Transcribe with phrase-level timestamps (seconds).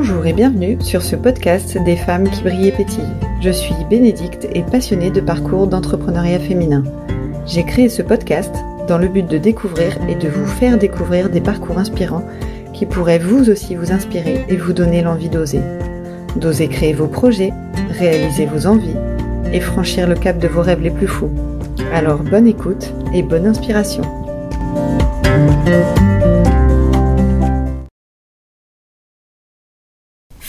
[0.00, 3.16] Bonjour et bienvenue sur ce podcast des femmes qui brillent et pétillent.
[3.40, 6.84] Je suis Bénédicte et passionnée de parcours d'entrepreneuriat féminin.
[7.46, 8.54] J'ai créé ce podcast
[8.86, 12.22] dans le but de découvrir et de vous faire découvrir des parcours inspirants
[12.72, 15.62] qui pourraient vous aussi vous inspirer et vous donner l'envie d'oser.
[16.36, 17.52] D'oser créer vos projets,
[17.90, 18.96] réaliser vos envies
[19.52, 21.32] et franchir le cap de vos rêves les plus fous.
[21.92, 24.02] Alors bonne écoute et bonne inspiration.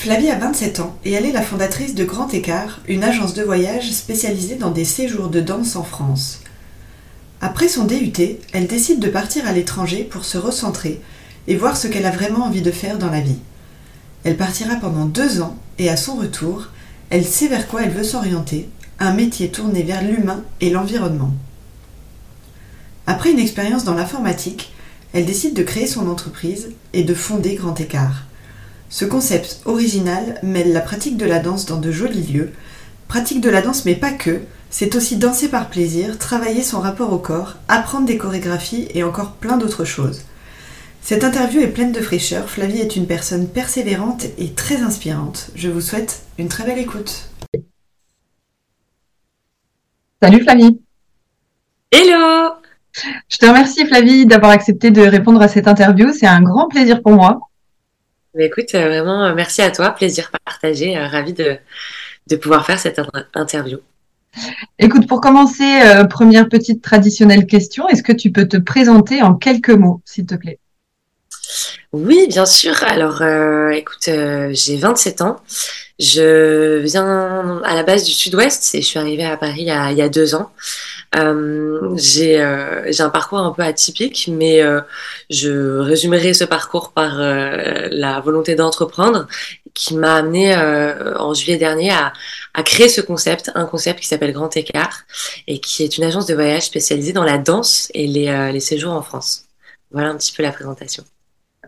[0.09, 3.43] Flavie a 27 ans et elle est la fondatrice de Grand Écart, une agence de
[3.43, 6.39] voyage spécialisée dans des séjours de danse en France.
[7.41, 8.11] Après son DUT,
[8.51, 10.99] elle décide de partir à l'étranger pour se recentrer
[11.47, 13.37] et voir ce qu'elle a vraiment envie de faire dans la vie.
[14.23, 16.69] Elle partira pendant deux ans et à son retour,
[17.11, 18.67] elle sait vers quoi elle veut s'orienter,
[18.97, 21.35] un métier tourné vers l'humain et l'environnement.
[23.05, 24.73] Après une expérience dans l'informatique,
[25.13, 28.23] elle décide de créer son entreprise et de fonder Grand Écart.
[28.91, 32.51] Ce concept original mêle la pratique de la danse dans de jolis lieux,
[33.07, 34.41] pratique de la danse mais pas que,
[34.71, 39.33] c'est aussi danser par plaisir, travailler son rapport au corps, apprendre des chorégraphies et encore
[39.33, 40.23] plein d'autres choses.
[41.03, 45.51] Cette interview est pleine de fraîcheur, Flavie est une personne persévérante et très inspirante.
[45.53, 47.29] Je vous souhaite une très belle écoute.
[50.21, 50.81] Salut Flavie
[51.91, 52.53] Hello
[53.27, 57.03] Je te remercie Flavie d'avoir accepté de répondre à cette interview, c'est un grand plaisir
[57.03, 57.48] pour moi.
[58.35, 61.57] Mais écoute, euh, vraiment, euh, merci à toi, plaisir partagé, euh, ravi de,
[62.27, 63.01] de pouvoir faire cette
[63.33, 63.79] interview.
[64.77, 69.71] Écoute, pour commencer, première petite traditionnelle question, est-ce que tu peux te présenter en quelques
[69.71, 70.59] mots, s'il te plaît?
[71.91, 72.75] Oui, bien sûr.
[72.83, 73.23] Alors,
[73.71, 74.07] écoute,
[74.51, 75.37] j'ai 27 ans.
[75.99, 80.01] Je viens à la base du sud-ouest et je suis arrivée à Paris il y
[80.01, 80.49] a, deux ans.
[81.17, 84.79] Euh, j'ai euh, j'ai un parcours un peu atypique, mais euh,
[85.29, 89.27] je résumerai ce parcours par la volonté d'entreprendre
[89.73, 92.13] qui m'a amené en juillet dernier à,
[92.53, 95.01] à créer ce concept, un concept qui s'appelle Grand Écart
[95.47, 98.93] et qui est une agence de voyage spécialisée dans la danse et les, les séjours
[98.93, 99.45] en France.
[99.91, 101.03] Voilà un petit peu la présentation.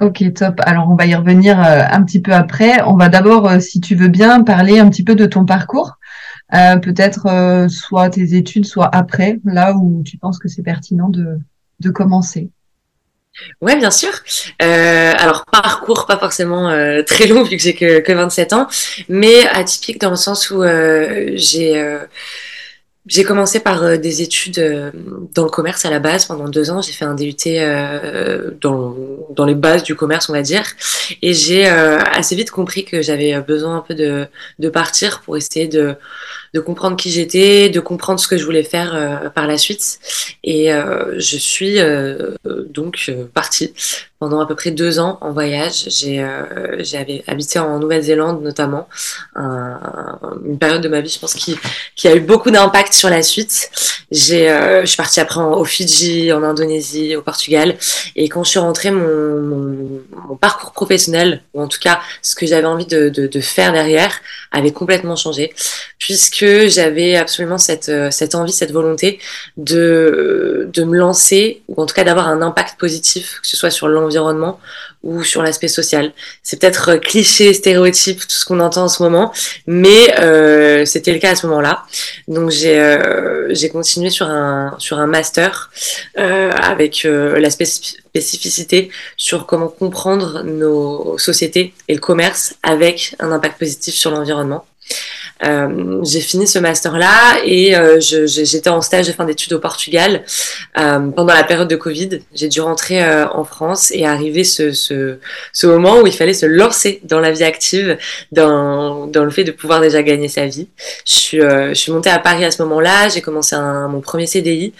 [0.01, 0.59] Ok, top.
[0.65, 2.81] Alors, on va y revenir un petit peu après.
[2.83, 5.99] On va d'abord, si tu veux bien, parler un petit peu de ton parcours.
[6.53, 11.09] Euh, peut-être euh, soit tes études, soit après, là où tu penses que c'est pertinent
[11.09, 11.39] de,
[11.79, 12.49] de commencer.
[13.61, 14.11] Ouais, bien sûr.
[14.61, 18.67] Euh, alors parcours pas forcément euh, très long vu que j'ai que, que 27 ans,
[19.07, 21.81] mais atypique dans le sens où euh, j'ai
[23.07, 24.91] j'ai commencé par euh, des études euh,
[25.33, 26.81] dans le commerce à la base pendant deux ans.
[26.81, 28.95] J'ai fait un DUT euh, dans,
[29.31, 30.63] dans les bases du commerce, on va dire.
[31.23, 34.27] Et j'ai assez vite compris que j'avais besoin un peu de,
[34.59, 35.95] de partir pour essayer de,
[36.53, 39.99] de comprendre qui j'étais, de comprendre ce que je voulais faire par la suite.
[40.43, 41.77] Et je suis
[42.73, 43.73] donc partie
[44.21, 45.85] pendant à peu près deux ans en voyage.
[45.87, 46.83] J'ai euh,
[47.25, 48.87] habité en Nouvelle-Zélande notamment,
[49.35, 51.57] une période de ma vie, je pense, qui,
[51.95, 53.71] qui a eu beaucoup d'impact sur la suite.
[54.11, 57.75] J'ai, euh, je suis partie après en, au Fidji, en Indonésie, au Portugal,
[58.15, 62.35] et quand je suis rentrée, mon, mon, mon parcours professionnel, ou en tout cas ce
[62.35, 64.13] que j'avais envie de, de, de, faire derrière,
[64.51, 65.51] avait complètement changé,
[65.97, 69.19] puisque j'avais absolument cette, euh, cette envie, cette volonté
[69.57, 73.71] de, de me lancer, ou en tout cas d'avoir un impact positif, que ce soit
[73.71, 74.59] sur l'environnement environnement
[75.03, 76.11] ou sur l'aspect social.
[76.43, 79.33] C'est peut-être euh, cliché, stéréotype, tout ce qu'on entend en ce moment,
[79.65, 81.83] mais euh, c'était le cas à ce moment-là.
[82.27, 85.71] Donc j'ai euh, j'ai continué sur un sur un master
[86.19, 93.31] euh, avec euh, la spécificité sur comment comprendre nos sociétés et le commerce avec un
[93.31, 94.65] impact positif sur l'environnement.
[95.43, 100.23] Euh, j'ai fini ce master-là et euh, j'étais en stage de fin d'études au Portugal
[100.77, 102.19] euh, pendant la période de Covid.
[102.33, 105.17] J'ai dû rentrer euh, en France et arriver ce, ce,
[105.51, 107.97] ce, moment où il fallait se lancer dans la vie active,
[108.31, 110.67] dans, dans le fait de pouvoir déjà gagner sa vie.
[111.05, 113.09] Je suis, euh, je suis montée à Paris à ce moment-là.
[113.09, 114.73] J'ai commencé un, mon premier CDI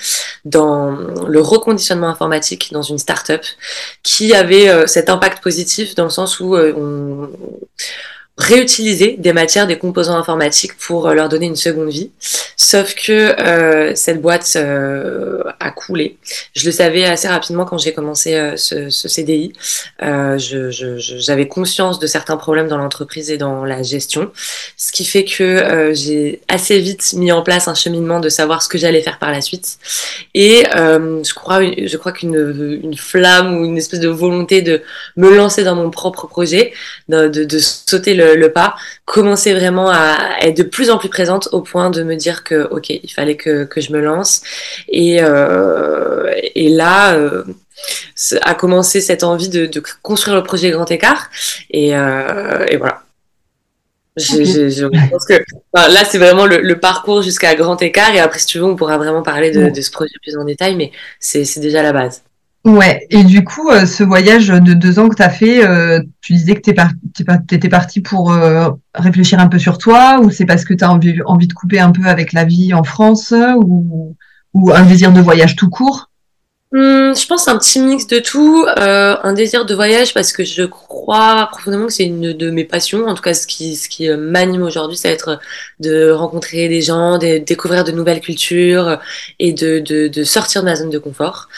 [0.45, 0.91] dans
[1.27, 3.41] le reconditionnement informatique dans une start-up
[4.03, 7.29] qui avait cet impact positif dans le sens où on
[8.37, 12.11] réutiliser des matières, des composants informatiques pour euh, leur donner une seconde vie.
[12.71, 16.15] Sauf que euh, cette boîte euh, a coulé.
[16.55, 19.51] Je le savais assez rapidement quand j'ai commencé euh, ce, ce, CDI.
[20.01, 24.31] Euh, j'avais je, je, conscience de certains problèmes dans l'entreprise et dans la gestion,
[24.77, 28.63] ce qui fait que euh, j'ai assez vite mis en place un cheminement de savoir
[28.63, 29.77] ce que j'allais faire par la suite.
[30.33, 34.81] Et je crois, je crois qu'une une flamme ou une espèce de volonté de
[35.17, 36.71] me lancer dans mon propre projet,
[37.09, 38.75] de, de, de sauter le le, pas,
[39.11, 42.69] commencer vraiment à être de plus en plus présente au point de me dire que,
[42.71, 44.41] ok, il fallait que, que je me lance.
[44.87, 47.43] Et, euh, et là, euh,
[48.41, 51.29] a commencé cette envie de, de, construire le projet Grand Écart.
[51.71, 53.03] Et, euh, et voilà.
[54.15, 55.43] Je, pense que
[55.73, 58.15] là, c'est vraiment le, parcours jusqu'à grand écart.
[58.15, 60.45] Et après, si tu veux, on pourra vraiment parler de, de ce projet plus en
[60.45, 62.23] détail, mais c'est déjà la base.
[62.63, 65.99] Ouais, et du coup, euh, ce voyage de deux ans que tu as fait, euh,
[66.21, 70.63] tu disais que tu parti pour euh, réfléchir un peu sur toi, ou c'est parce
[70.63, 74.15] que tu as envie, envie de couper un peu avec la vie en France, ou,
[74.53, 76.10] ou un désir de voyage tout court?
[76.73, 80.45] Hum, je pense un petit mix de tout, euh, un désir de voyage parce que
[80.45, 83.07] je crois profondément que c'est une de mes passions.
[83.07, 85.39] En tout cas, ce qui, ce qui euh, m'anime aujourd'hui, ça va être
[85.81, 88.99] de rencontrer des gens, de découvrir de nouvelles cultures
[89.39, 91.49] et de, de, de sortir de ma zone de confort.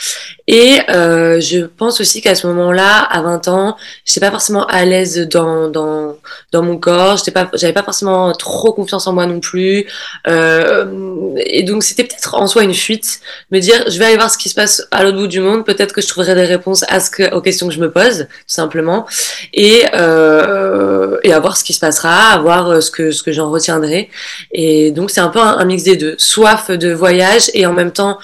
[0.48, 4.84] Et euh, je pense aussi qu'à ce moment-là, à 20 ans, j'étais pas forcément à
[4.84, 6.18] l'aise dans, dans,
[6.52, 9.86] dans mon corps, j'étais pas, j'avais pas forcément trop confiance en moi non plus.
[10.28, 13.22] Euh, et donc, c'était peut-être en soi une fuite,
[13.52, 15.94] me dire, je vais aller voir ce qui se passe l'autre bout du monde, peut-être
[15.94, 18.44] que je trouverai des réponses à ce que, aux questions que je me pose, tout
[18.48, 19.06] simplement,
[19.54, 23.24] et, euh, et à voir ce qui se passera, à voir euh, ce que, ce
[23.24, 24.10] que j'en retiendrai.
[24.52, 26.16] Et donc, c'est un peu un, mix des deux.
[26.18, 28.18] Soif de voyage et en même temps,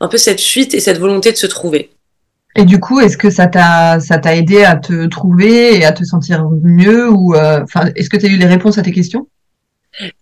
[0.00, 1.90] un peu cette fuite et cette volonté de se trouver.
[2.56, 5.92] Et du coup, est-ce que ça t'a ça t'a aidé à te trouver et à
[5.92, 8.92] te sentir mieux ou euh, enfin est-ce que tu as eu les réponses à tes
[8.92, 9.28] questions?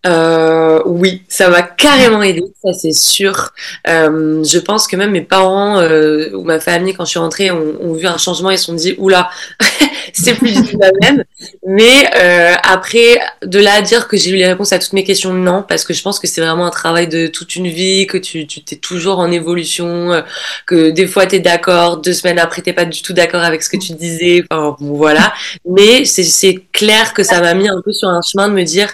[0.06, 3.52] Euh, oui, ça m'a carrément aidé, ça c'est sûr.
[3.88, 7.50] Euh, je pense que même mes parents euh, ou ma famille, quand je suis rentrée,
[7.50, 9.30] ont, ont vu un changement et se sont dit oula,
[10.12, 11.24] c'est plus du tout la même.
[11.66, 15.04] Mais euh, après, de là à dire que j'ai eu les réponses à toutes mes
[15.04, 18.06] questions, non, parce que je pense que c'est vraiment un travail de toute une vie,
[18.06, 20.20] que tu t'es toujours en évolution, euh,
[20.66, 23.62] que des fois tu es d'accord, deux semaines après t'es pas du tout d'accord avec
[23.62, 24.44] ce que tu disais.
[24.50, 25.32] Enfin voilà.
[25.64, 28.88] Mais c'est clair que ça m'a mis un peu sur un chemin de me dire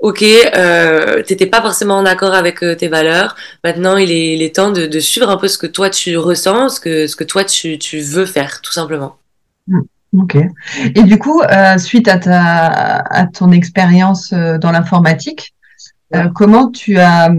[0.00, 3.36] ok, euh, t'étais pas forcément en accord avec euh, tes valeurs.
[3.64, 6.16] Maintenant, il est, il est temps de, de, suivre un peu ce que toi tu
[6.16, 9.16] ressens, ce que, ce que toi tu, tu veux faire, tout simplement.
[9.66, 9.80] Mm,
[10.18, 10.36] ok.
[10.94, 15.54] Et du coup, euh, suite à, ta, à ton expérience euh, dans l'informatique,
[16.14, 17.30] euh, comment tu as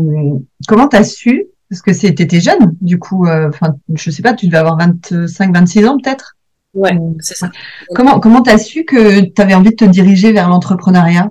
[0.67, 1.45] comment as su?
[1.69, 5.85] Parce que c'était jeune, du coup, enfin, je sais pas, tu devais avoir 25, 26
[5.85, 6.35] ans peut-être?
[6.73, 7.51] Ouais, c'est ça.
[7.93, 11.29] Comment comment t'as su que tu avais envie de te diriger vers l'entrepreneuriat?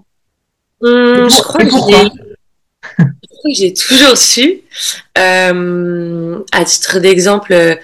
[0.80, 1.70] Hum, je crois que
[3.52, 4.60] j'ai toujours su.
[5.16, 7.78] Euh, à titre d'exemple,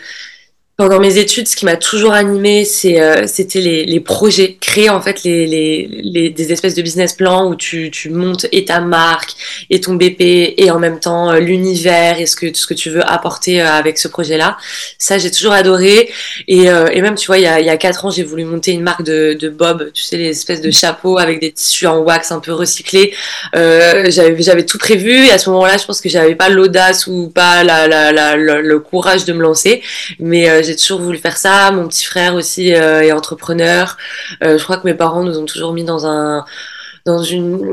[0.76, 4.91] pendant mes études, ce qui m'a toujours animé, c'est, euh, c'était les, les, projets, créer
[4.91, 8.65] en fait les, les, les, des espèces de business plans où tu, tu montes et
[8.65, 9.35] ta marque
[9.71, 12.91] et ton BP et en même temps euh, l'univers et ce que ce que tu
[12.91, 14.56] veux apporter euh, avec ce projet-là.
[14.99, 16.11] Ça, j'ai toujours adoré.
[16.49, 18.82] Et, et même, tu vois, il y a, il quatre ans, j'ai voulu monter une
[18.82, 22.32] marque de, de Bob, tu sais, les espèces de chapeaux avec des tissus en wax
[22.32, 23.15] un peu recyclés.
[23.53, 27.29] j'avais, j'avais tout prévu et à ce moment-là, je pense que j'avais pas l'audace ou
[27.29, 29.82] pas la, la, la, le courage de me lancer,
[30.19, 31.70] mais j'ai toujours voulu faire ça.
[31.70, 33.96] Mon petit frère aussi euh, est entrepreneur.
[34.43, 36.44] Euh, je crois que mes parents nous ont toujours mis dans un
[37.06, 37.70] dans une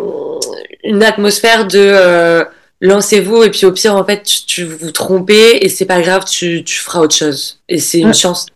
[0.84, 2.44] une atmosphère de euh,
[2.82, 6.26] lancez-vous et puis au pire en fait tu, tu vous trompez et c'est pas grave
[6.26, 8.48] tu, tu feras autre chose et c'est une chance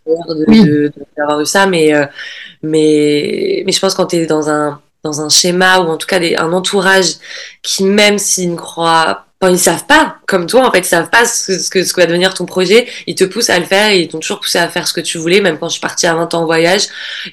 [1.16, 1.92] d'avoir eu ça mais
[2.62, 6.08] mais mais je pense quand tu es dans un dans un schéma ou en tout
[6.08, 7.14] cas des, un entourage
[7.62, 11.10] qui même s'ils ne croient Enfin, ils savent pas, comme toi, en fait, ils savent
[11.10, 12.88] pas ce que, ce que va devenir ton projet.
[13.06, 15.18] Ils te poussent à le faire ils t'ont toujours poussé à faire ce que tu
[15.18, 15.42] voulais.
[15.42, 16.84] Même quand je suis partie à 20 ans en voyage,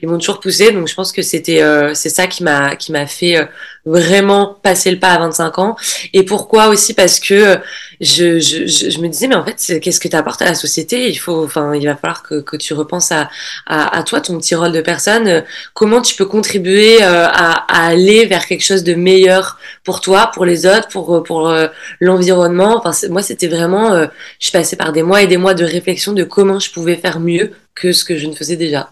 [0.02, 0.72] ils m'ont toujours poussé.
[0.72, 3.46] Donc, je pense que c'était, euh, c'est ça qui m'a, qui m'a fait euh,
[3.86, 5.76] vraiment passer le pas à 25 ans.
[6.14, 6.94] Et pourquoi aussi?
[6.94, 7.60] Parce que
[8.00, 11.10] je, je, je, me disais, mais en fait, qu'est-ce que tu apportes à la société?
[11.10, 13.30] Il faut, enfin, il va falloir que, que tu repenses à,
[13.66, 15.44] à, à, toi, ton petit rôle de personne.
[15.74, 20.32] Comment tu peux contribuer euh, à, à, aller vers quelque chose de meilleur pour toi,
[20.34, 21.68] pour les autres, pour, pour euh,
[22.00, 22.82] l'environnement?
[22.84, 24.08] Enfin, moi, c'était vraiment, euh,
[24.40, 27.20] je passée par des mois et des mois de réflexion de comment je pouvais faire
[27.20, 28.92] mieux que ce que je ne faisais déjà.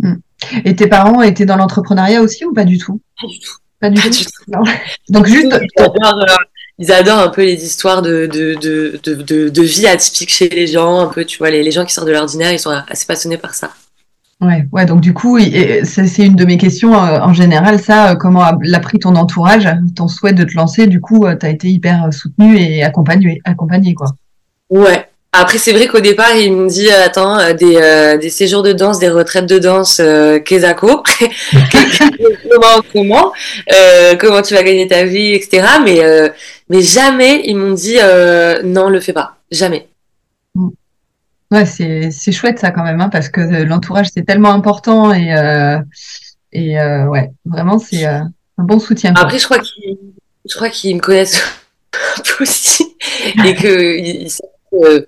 [0.00, 0.16] Hmm.
[0.64, 3.00] Et tes parents étaient dans l'entrepreneuriat aussi ou pas du tout?
[3.20, 3.61] Pas du tout.
[3.82, 4.24] Pas du tout.
[5.10, 5.52] Donc juste.
[5.52, 5.88] Euh,
[6.78, 8.54] ils adorent, un peu les histoires de, de,
[9.02, 11.92] de, de, vie atypique chez les gens, un peu, tu vois, les, les gens qui
[11.92, 13.70] sortent de l'ordinaire, ils sont assez passionnés par ça.
[14.40, 18.14] Ouais, ouais, donc du coup, c'est une de mes questions euh, en général, ça, euh,
[18.16, 21.68] comment l'a pris ton entourage, ton souhait de te lancer, du coup, tu as été
[21.68, 24.08] hyper soutenu et accompagné, accompagné quoi.
[24.70, 28.28] Ouais, après, c'est vrai qu'au départ, il me dit euh, attends, euh, des, euh, des
[28.28, 31.02] séjours de danse, des retraites de danse, euh, Kezako,
[32.50, 33.32] comment, comment,
[34.20, 35.66] comment tu vas gagner ta vie, etc.
[35.82, 36.00] Mais,
[36.68, 37.96] mais jamais ils m'ont dit
[38.64, 39.88] non, le fais pas, jamais.
[40.54, 40.68] Mm.
[41.50, 45.34] Ouais, c'est chouette ça quand même, hein, parce que l'entourage c'est tellement important et
[46.52, 49.14] et ouais, vraiment c'est un bon soutien.
[49.16, 51.42] Après, je crois qu'ils, qu'ils me connaissent
[52.18, 52.94] un peu aussi
[53.46, 55.06] et que ils savent que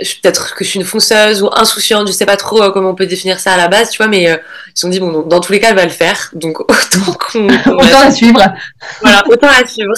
[0.00, 3.06] peut-être que je suis une fonceuse ou insouciante, je sais pas trop comment on peut
[3.06, 4.40] définir ça à la base, tu vois, mais ils
[4.74, 7.46] se sont dit bon, dans tous les cas, elle va le faire, donc autant qu'on,
[7.78, 8.42] autant la suivre.
[9.02, 9.94] Voilà, autant la suivre.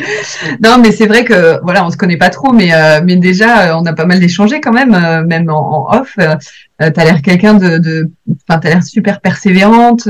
[0.62, 3.78] non, mais c'est vrai que voilà, on se connaît pas trop, mais euh, mais déjà,
[3.78, 6.14] on a pas mal échangé quand même, euh, même en, off.
[6.18, 6.36] Euh,
[6.78, 8.10] t'as l'air quelqu'un de, de,
[8.48, 10.08] enfin, t'as l'air super persévérante,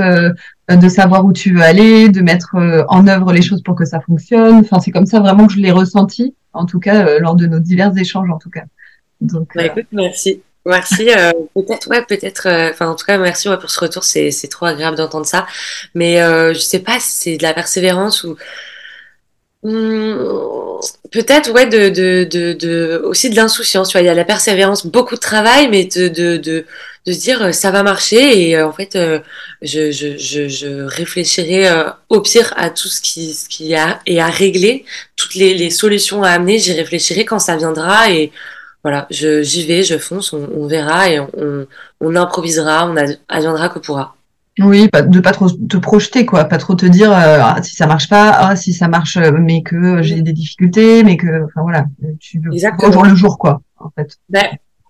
[0.76, 2.54] de savoir où tu veux aller, de mettre
[2.88, 4.56] en œuvre les choses pour que ça fonctionne.
[4.56, 7.58] Enfin, c'est comme ça vraiment que je l'ai ressenti, en tout cas lors de nos
[7.58, 8.64] divers échanges, en tout cas.
[9.20, 10.42] Donc, bah, écoute, merci.
[10.66, 11.06] Merci.
[11.54, 12.46] peut-être, ouais, peut-être.
[12.70, 14.04] Enfin, en tout cas, merci ouais, pour ce retour.
[14.04, 15.46] C'est, c'est trop agréable d'entendre ça.
[15.94, 18.36] Mais euh, je sais pas si c'est de la persévérance ou
[19.62, 20.16] Hmm,
[21.12, 23.90] peut-être, ouais, de, de, de, de, aussi de l'insouciance.
[23.90, 26.64] Tu vois, il y a la persévérance, beaucoup de travail, mais de, de, de,
[27.07, 29.21] de se dire euh, ça va marcher et euh, en fait, euh,
[29.62, 31.69] je, je, je, je, réfléchirai
[32.09, 34.85] au pire à tout ce qui, ce qui a et à régler,
[35.16, 36.59] toutes les, les solutions à amener.
[36.59, 38.33] J'y réfléchirai quand ça viendra et
[38.83, 41.66] voilà, j'y vais, je fonce, on, on verra et on,
[42.00, 42.97] on, improvisera, on
[43.28, 44.16] adviendra que pourra.
[44.59, 47.87] Oui, de pas trop te projeter, quoi, pas trop te dire euh, ah, si ça
[47.87, 51.87] marche pas, ah, si ça marche, mais que j'ai des difficultés, mais que, enfin voilà,
[52.19, 54.16] tu veux au jour le jour, quoi, en fait.
[54.28, 54.47] Ben,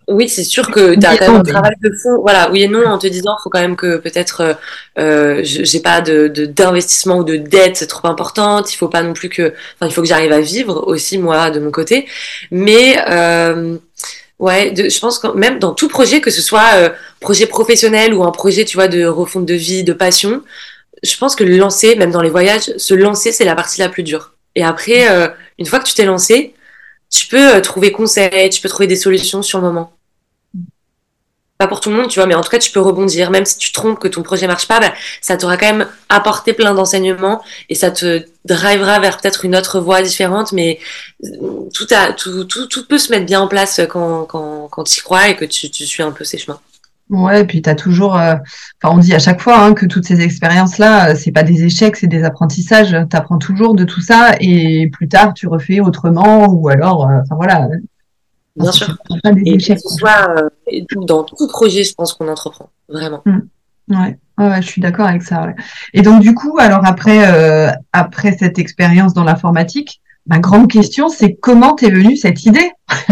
[0.08, 2.20] oui, c'est sûr que tu as quand même un travail de fond.
[2.20, 4.54] Voilà, oui et non, en te disant, il faut quand même que peut-être euh,
[4.98, 8.72] euh j'ai pas de d'investissement ou de dette trop importante.
[8.72, 11.50] Il faut pas non plus que, enfin, il faut que j'arrive à vivre aussi moi
[11.50, 12.06] de mon côté.
[12.50, 13.76] Mais euh,
[14.40, 16.88] Ouais, de, je pense que même dans tout projet, que ce soit euh,
[17.20, 20.42] projet professionnel ou un projet, tu vois, de refonte de vie, de passion,
[21.02, 23.90] je pense que le lancer, même dans les voyages, se lancer, c'est la partie la
[23.90, 24.32] plus dure.
[24.54, 25.28] Et après, euh,
[25.58, 26.54] une fois que tu t'es lancé,
[27.10, 29.92] tu peux euh, trouver conseil, tu peux trouver des solutions sur le moment
[31.60, 33.30] pas pour tout le monde, tu vois, mais en tout cas, tu peux rebondir.
[33.30, 36.54] Même si tu trompes que ton projet marche pas, bah, ça t'aura quand même apporté
[36.54, 40.52] plein d'enseignements et ça te drivera vers peut-être une autre voie différente.
[40.52, 40.80] Mais
[41.22, 45.00] euh, tout, a, tout, tout, peut se mettre bien en place quand, quand, quand tu
[45.00, 46.60] y crois et que tu, tu suis un peu ces chemins.
[47.10, 48.36] Ouais, et puis tu as toujours, euh,
[48.82, 51.64] enfin on dit à chaque fois hein, que toutes ces expériences-là, euh, c'est pas des
[51.64, 52.96] échecs, c'est des apprentissages.
[53.10, 57.34] Tu apprends toujours de tout ça et plus tard tu refais autrement ou alors, enfin
[57.34, 57.68] voilà,
[58.56, 58.96] Bien sûr.
[59.44, 63.22] et que ce soit euh, dans tout projet, je pense qu'on entreprend, vraiment.
[63.24, 63.40] Mm.
[63.88, 64.62] Ouais.
[64.62, 65.48] je suis d'accord avec ça.
[65.94, 71.10] Et donc du coup, alors après, euh, après cette expérience dans l'informatique, ma grande question,
[71.10, 72.70] c'est comment t'es venue cette idée?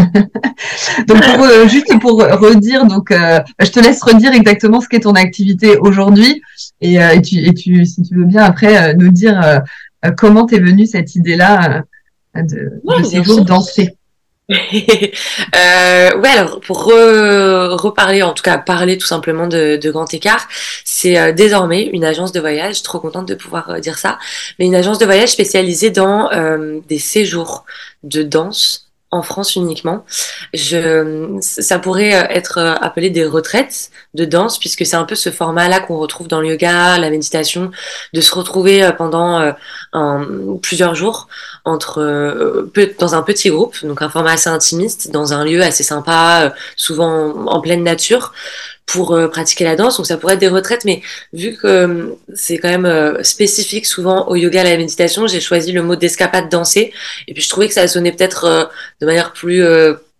[1.06, 5.12] Donc pour, euh, juste pour redire, donc je te laisse redire exactement ce qu'est ton
[5.12, 6.42] activité aujourd'hui,
[6.80, 9.62] et, et, tu, et tu, si tu veux bien après nous dire
[10.16, 11.82] comment t'es venue cette idée-là
[12.34, 13.97] de, de ces jours danser.
[14.50, 20.48] euh, ouais, alors pour reparler, en tout cas parler tout simplement de, de Grand Écart,
[20.98, 24.18] c'est euh, désormais une agence de voyage, trop contente de pouvoir euh, dire ça,
[24.58, 27.64] mais une agence de voyage spécialisée dans euh, des séjours
[28.02, 30.04] de danse en France uniquement.
[30.52, 35.80] Je, ça pourrait être appelé des retraites de danse, puisque c'est un peu ce format-là
[35.80, 37.70] qu'on retrouve dans le yoga, la méditation,
[38.12, 39.54] de se retrouver pendant
[39.94, 40.26] un,
[40.60, 41.28] plusieurs jours
[41.98, 46.42] euh, dans un petit groupe, donc un format assez intimiste, dans un lieu assez sympa,
[46.44, 48.32] euh, souvent en, pleine nature,
[48.86, 49.96] pour euh, pratiquer la danse.
[49.96, 54.36] Donc ça pourrait être des retraites, mais vu que c'est quand même spécifique souvent au
[54.36, 56.92] yoga, à la méditation, j'ai choisi le mot d'escapade danser.
[57.26, 58.70] Et puis je trouvais que ça sonnait peut-être
[59.00, 59.62] de manière plus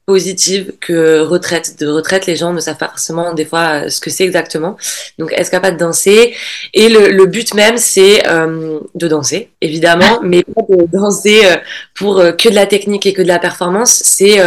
[0.09, 1.79] positive que retraite.
[1.79, 4.79] De retraite, les gens ne savent pas forcément des fois euh, ce que c'est exactement.
[5.19, 6.35] Donc, escapade danser?
[6.73, 11.57] Et le, le but même, c'est euh, de danser, évidemment, mais pas de danser euh,
[11.95, 13.93] pour que de la technique et que de la performance.
[14.03, 14.39] C'est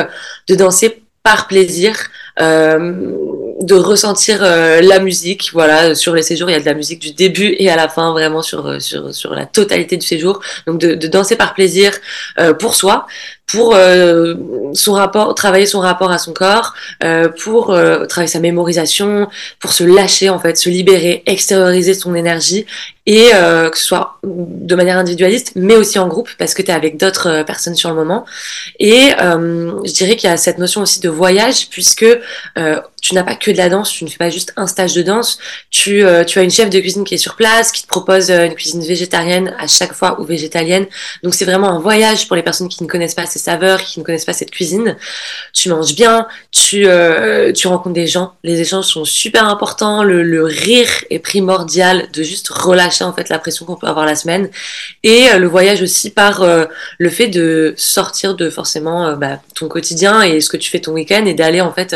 [0.50, 1.94] de danser par plaisir,
[2.40, 5.52] de ressentir la musique.
[5.54, 7.88] Voilà, sur les séjours, il y a de la musique du début et à la
[7.88, 10.42] fin, vraiment sur sur, sur la totalité du séjour.
[10.66, 11.92] Donc de, de danser par plaisir
[12.62, 13.06] pour soi,
[13.52, 14.36] pour euh,
[14.74, 19.28] son rapport, travailler son rapport à son corps, euh, pour euh, travailler sa mémorisation,
[19.60, 22.66] pour se lâcher en fait, se libérer, extérioriser son énergie
[23.08, 26.74] et que ce soit de manière individualiste, mais aussi en groupe parce que tu es
[26.74, 28.26] avec d'autres personnes sur le moment.
[28.80, 32.06] Et je dirais qu'il y a cette notion aussi de voyage puisque
[33.02, 35.02] tu n'as pas que de la danse, tu ne fais pas juste un stage de
[35.02, 35.40] danse,
[35.70, 38.54] tu, tu as une chef de cuisine qui est sur place, qui te propose une
[38.54, 40.86] cuisine végétarienne à chaque fois ou végétalienne.
[41.24, 44.00] Donc c'est vraiment un voyage pour les personnes qui ne connaissent pas ces saveurs, qui
[44.00, 44.96] ne connaissent pas cette cuisine.
[45.54, 48.34] Tu manges bien, tu, euh, tu rencontres des gens.
[48.44, 50.04] Les échanges sont super importants.
[50.04, 54.06] Le, le, rire est primordial de juste relâcher en fait la pression qu'on peut avoir
[54.06, 54.50] la semaine.
[55.04, 56.66] Et euh, le voyage aussi par euh,
[56.98, 60.94] le fait de sortir de forcément bah, ton quotidien et ce que tu fais ton
[60.94, 61.96] week-end et d'aller en fait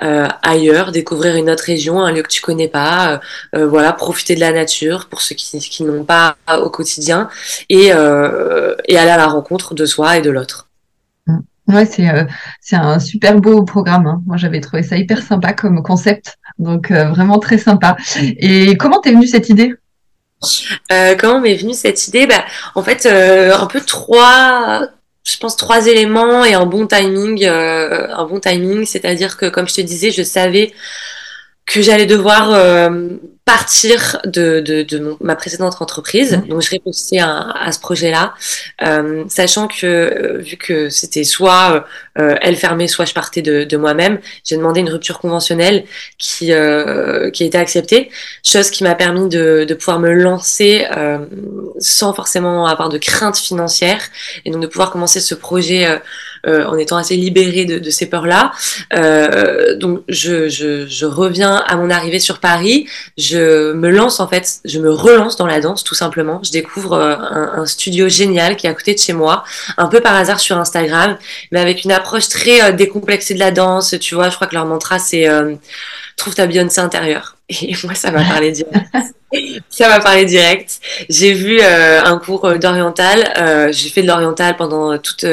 [0.00, 3.20] ailleurs, découvrir une autre région, un lieu que tu connais pas,
[3.52, 7.28] voilà, profiter de la nature pour ceux qui, qui n'ont pas au quotidien
[7.68, 10.68] et, et aller à la rencontre de soi et de l'autre.
[11.68, 12.08] Ouais, c'est
[12.60, 14.06] c'est un super beau programme.
[14.06, 14.22] Hein.
[14.26, 17.96] Moi, j'avais trouvé ça hyper sympa comme concept, donc vraiment très sympa.
[18.18, 19.74] Et comment t'es venue cette idée?
[20.90, 22.26] Euh, comment m'est venue cette idée?
[22.26, 22.42] Bah,
[22.74, 24.88] En fait, euh, un peu trois,
[25.24, 27.44] je pense trois éléments et un bon timing.
[27.44, 30.72] Euh, un bon timing, c'est-à-dire que, comme je te disais, je savais
[31.72, 32.90] que j'allais devoir
[33.44, 36.36] partir de, de, de ma précédente entreprise.
[36.36, 36.48] Mmh.
[36.48, 38.34] Donc, je réfléchissais à, à ce projet-là,
[38.86, 41.84] euh, sachant que euh, vu que c'était soit
[42.18, 45.84] euh, elle fermait, soit je partais de, de moi-même, j'ai demandé une rupture conventionnelle
[46.16, 48.10] qui euh, qui a été acceptée,
[48.44, 51.18] chose qui m'a permis de, de pouvoir me lancer euh,
[51.80, 54.00] sans forcément avoir de crainte financière
[54.44, 56.00] et donc de pouvoir commencer ce projet
[56.46, 58.52] euh, en étant assez libérée de, de ces peurs-là.
[59.76, 62.86] donc, je, je, je reviens à mon arrivée sur Paris.
[63.16, 66.40] Je me lance en fait, je me relance dans la danse tout simplement.
[66.42, 69.44] Je découvre euh, un, studio génial qui est à côté de chez moi,
[69.76, 71.16] un peu par hasard sur Instagram,
[71.52, 73.94] mais avec une approche très euh, décomplexée de la danse.
[74.00, 75.54] Tu vois, je crois que leur mantra c'est euh,
[76.16, 77.36] trouve ta Beyoncé intérieure.
[77.50, 78.76] Et moi, ça m'a parlé direct.
[79.70, 80.80] ça m'a parlé direct.
[81.08, 83.70] J'ai vu un cours d'oriental.
[83.72, 85.26] j'ai fait de l'oriental pendant toute,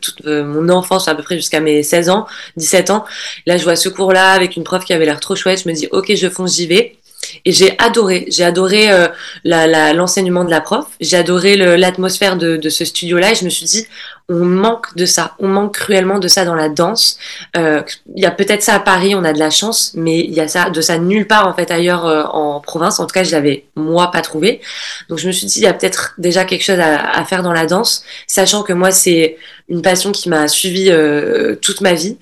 [0.00, 3.04] toute mon enfance, à peu près jusqu'à mes 16 ans, 17 ans.
[3.46, 5.62] Là, je vois ce cours-là avec une prof qui avait l'air trop chouette.
[5.64, 6.96] Je me dis, ok, je fonce, j'y vais.
[7.44, 9.08] Et j'ai adoré, j'ai adoré euh,
[9.44, 13.66] l'enseignement de la prof, j'ai adoré l'atmosphère de, de, ce studio-là et je me suis
[13.66, 13.86] dit,
[14.28, 17.16] on manque de ça, on manque cruellement de ça dans la danse.
[17.56, 17.82] Euh,
[18.14, 20.40] il y a peut-être ça à Paris, on a de la chance, mais il y
[20.40, 22.98] a ça de ça nulle part en fait ailleurs euh, en province.
[22.98, 24.60] En tout cas, je l'avais moi pas trouvé.
[25.08, 27.42] Donc je me suis dit, il y a peut-être déjà quelque chose à, à, faire
[27.42, 29.36] dans la danse, sachant que moi c'est
[29.68, 32.16] une passion qui m'a suivi euh, toute ma vie.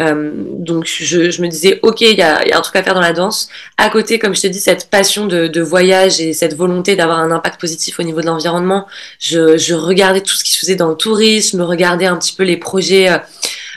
[0.00, 2.82] Euh, donc je, je, me disais, ok, il y a, y a, un truc à
[2.82, 3.48] faire dans la danse.
[3.76, 7.20] À côté, comme je te dis, cette passion de, de voyage et cette volonté d'avoir
[7.20, 8.86] un impact positif au niveau de l'environnement,
[9.20, 12.34] je, je regardais tout ce qui se faisait dans le tourisme me regarder un petit
[12.34, 13.08] peu les projets.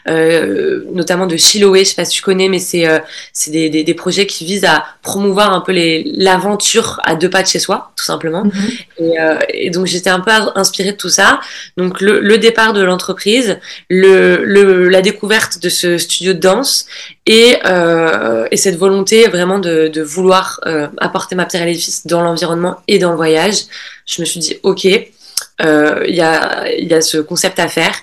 [0.08, 3.00] Euh, euh, notamment de Chiloé, je sais pas si tu connais, mais c'est euh,
[3.34, 7.30] c'est des, des, des, projets qui visent à promouvoir un peu les l'aventure à deux
[7.30, 8.46] pas de chez soi, tout simplement.
[8.46, 8.54] Mhm.
[9.00, 11.40] et, euh, et, donc j'étais un peu inspirée de tout ça.
[11.78, 13.60] Donc le, le départ de l'entreprise,
[13.90, 16.88] le, le, la découverte de ce studio de danse
[17.26, 20.60] et, euh, et cette volonté vraiment de, de vouloir
[20.98, 23.56] apporter ma pierre à l'édifice dans l'environnement et dans le voyage.
[24.06, 24.88] Je me suis dit ok
[25.64, 27.94] euh, il y, a, y a ce concept à faire.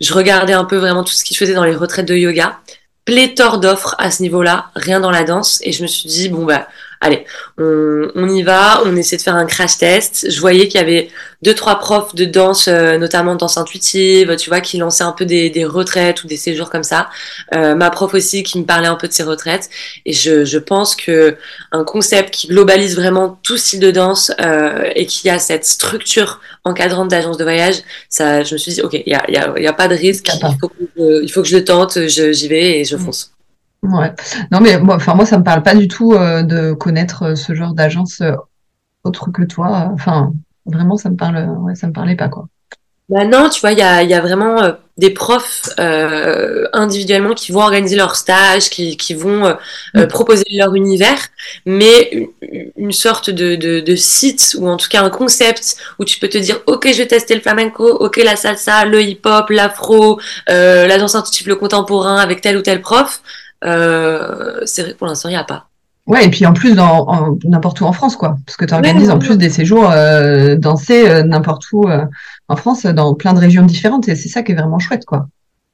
[0.00, 2.58] Je regardais un peu vraiment tout ce qui se faisait dans les retraites de yoga.
[3.04, 5.60] Pléthore d'offres à ce niveau-là, rien dans la danse.
[5.62, 6.68] Et je me suis dit, bon, bah,
[7.04, 7.24] allez,
[7.58, 10.26] on, on, y va, on essaie de faire un crash test.
[10.30, 11.08] Je voyais qu'il y avait
[11.42, 15.26] deux, trois profs de danse, euh, notamment danse intuitive, tu vois, qui lançaient un peu
[15.26, 17.10] des, des retraites ou des séjours comme ça.
[17.54, 19.68] Euh, ma prof aussi qui me parlait un peu de ses retraites.
[20.06, 21.36] Et je, je pense que
[21.72, 26.40] un concept qui globalise vraiment tout style de danse euh, et qui a cette structure
[26.64, 27.76] encadrante d'agence de voyage,
[28.08, 29.94] ça, je me suis dit, ok, il y a, y, a, y a, pas de
[29.94, 32.96] risque, il faut, que je, il faut que je le tente, j'y vais et je
[32.96, 33.00] mm.
[33.00, 33.33] fonce.
[33.84, 34.12] Ouais.
[34.50, 37.34] Non, mais moi, enfin, moi, ça me parle pas du tout euh, de connaître euh,
[37.34, 38.32] ce genre d'agence euh,
[39.04, 39.90] autre que toi.
[39.92, 40.32] Enfin,
[40.66, 42.48] vraiment, ça me parle, ouais, ça me parlait pas, quoi.
[43.10, 47.34] Bah non, tu vois, il y a, y a, vraiment euh, des profs euh, individuellement
[47.34, 49.54] qui vont organiser leurs stages, qui, qui vont euh,
[49.94, 50.06] mm.
[50.06, 51.18] proposer leur univers,
[51.66, 56.06] mais une, une sorte de, de, de, site ou en tout cas un concept où
[56.06, 59.50] tu peux te dire, ok, je vais tester le flamenco, ok, la salsa, le hip-hop,
[59.50, 63.20] l'afro, la danse intuitive, le contemporain avec tel ou tel prof.
[63.64, 65.68] Euh, c'est vrai que pour l'instant, il n'y a pas.
[66.06, 68.36] Ouais, et puis en plus, dans n'importe où en France, quoi.
[68.44, 72.04] Parce que tu organises en plus des séjours euh, dansés euh, n'importe où euh,
[72.48, 74.08] en France, dans plein de régions différentes.
[74.08, 75.28] Et c'est ça qui est vraiment chouette, quoi.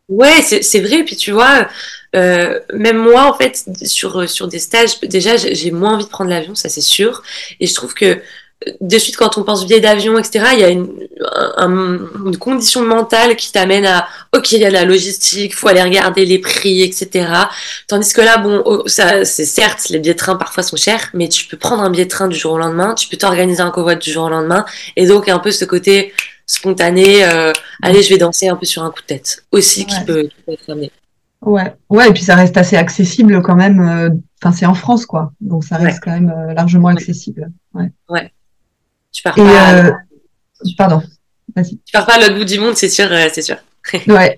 [0.09, 1.03] Ouais, c'est vrai.
[1.05, 1.67] Puis tu vois,
[2.15, 6.55] même moi, en fait, sur, sur des stages, déjà, j'ai moins envie de prendre l'avion,
[6.55, 7.23] ça c'est sûr.
[7.59, 8.21] Et je trouve que
[8.81, 10.89] de suite, quand on pense billet d'avion, etc., il y a une,
[11.57, 15.83] un, une condition mentale qui t'amène à, ok, il y a la logistique, faut aller
[15.83, 17.27] regarder les prix, etc.
[17.89, 21.09] Tandis que là, bon, oh, ça, c'est certes, les billets de train parfois sont chers,
[21.15, 23.63] mais tu peux prendre un billet de train du jour au lendemain, tu peux t'organiser
[23.63, 26.13] un covoit du jour au lendemain, et donc un peu ce côté
[26.47, 29.99] spontané, euh, allez, je vais danser un peu sur un coup de tête, aussi qui,
[30.05, 30.93] peut, qui peut être amené.
[31.41, 33.81] Ouais, ouais, et puis ça reste assez accessible quand même.
[33.81, 34.11] Euh,
[34.43, 36.01] enfin, c'est en France, quoi, donc ça reste ouais.
[36.05, 37.51] quand même euh, largement accessible.
[37.73, 37.91] Ouais.
[38.11, 38.31] ouais.
[39.13, 39.75] Tu pars pas.
[39.75, 39.93] Euh...
[40.77, 41.03] Pardon.
[41.55, 41.79] Vas-y.
[41.85, 43.57] Tu pars pas à l'autre bout du monde, c'est sûr, euh, c'est sûr.
[44.09, 44.37] ouais.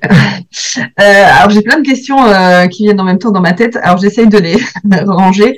[0.78, 3.76] Euh, alors j'ai plein de questions euh, qui viennent en même temps dans ma tête.
[3.82, 4.56] Alors j'essaye de les
[5.06, 5.56] ranger.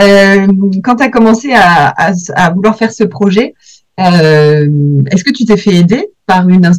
[0.00, 0.46] Euh,
[0.82, 3.54] quand tu as commencé à, à, à, vouloir faire ce projet,
[3.98, 6.70] est-ce que tu t'es fait aider par une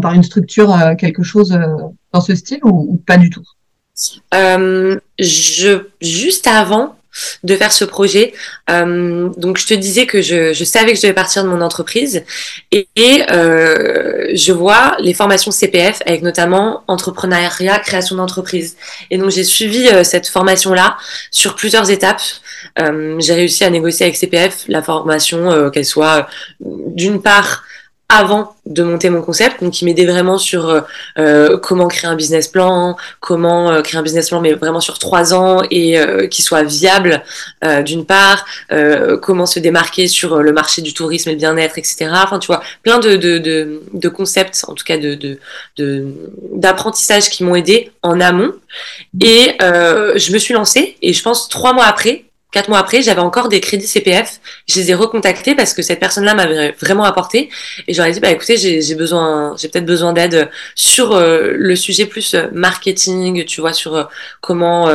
[0.00, 1.58] par une structure, quelque chose
[2.12, 3.42] dans ce style ou, ou pas du tout?
[4.32, 6.96] Je, juste avant,
[7.44, 8.32] de faire ce projet.
[8.70, 12.24] Euh, donc je te disais que je, savais que je devais partir de mon entreprise
[12.70, 12.86] et,
[13.30, 18.76] euh, je vois les formations CPF avec notamment entrepreneuriat, création d'entreprise.
[19.10, 20.96] Et donc j'ai suivi euh, cette formation-là
[21.30, 22.22] sur plusieurs étapes.
[22.76, 26.26] J'ai réussi à négocier avec CPF la formation, qu'elle soit
[26.60, 27.64] d'une part
[28.12, 30.80] avant de monter mon concept, donc qui m'aidait vraiment sur euh,
[31.18, 34.98] euh, comment créer un business plan, comment euh, créer un business plan mais vraiment sur
[34.98, 35.98] trois ans et
[36.30, 37.22] qui soit viable
[37.84, 38.44] d'une part,
[39.22, 42.10] comment se démarquer sur le marché du tourisme et le bien-être, etc.
[42.12, 45.38] Enfin, tu vois, plein de, concepts, en tout cas de
[46.52, 48.52] d'apprentissage qui m'ont aidé en amont.
[49.20, 53.22] Et je me suis lancée et je pense trois mois après, Quatre mois après, j'avais
[53.22, 54.38] encore des crédits CPF.
[54.68, 57.48] Je les ai recontactés parce que cette personne-là m'avait vraiment apporté.
[57.88, 62.04] Et j'aurais dit, bah écoutez, j'ai besoin, j'ai peut-être besoin d'aide sur euh, le sujet
[62.04, 64.04] plus euh, marketing, tu vois, sur euh,
[64.42, 64.86] comment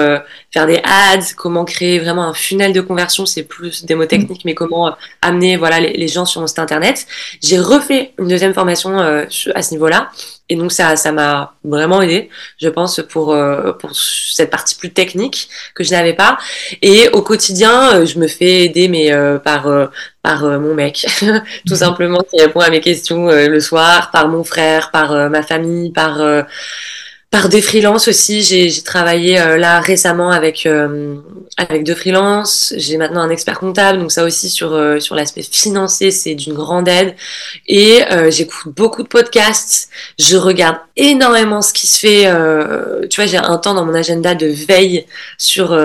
[0.51, 3.25] faire des ads, comment créer vraiment un funnel de conversion.
[3.25, 6.59] C'est plus des mots techniques, mais comment amener voilà les, les, gens sur mon site
[6.59, 7.07] internet.
[7.41, 10.11] J'ai refait une deuxième formation à ce niveau-là.
[10.49, 14.93] Et donc ça, ça m'a vraiment aidé, je pense, pour euh, pour cette partie plus
[14.93, 16.37] technique que je n'avais pas.
[16.81, 19.67] Et au quotidien, euh, je me fais aider, mais euh, par
[20.23, 21.05] par mon mec,
[21.65, 21.75] tout mhm.
[21.75, 26.19] simplement, qui répond à mes questions le soir, par mon frère, par ma famille, par
[27.29, 28.41] par des freelances aussi.
[28.41, 31.15] J'ai travaillé euh, là récemment avec euh,
[31.57, 32.73] avec deux freelances.
[32.77, 36.53] J'ai maintenant un expert comptable, donc ça aussi sur euh, sur l'aspect financier, c'est d'une
[36.53, 37.15] grande aide.
[37.67, 39.89] Et j'écoute beaucoup de podcasts.
[40.17, 42.23] Je regarde énormément ce qui se fait.
[43.09, 45.05] tu vois, j'ai un temps dans mon agenda de veille
[45.37, 45.77] sur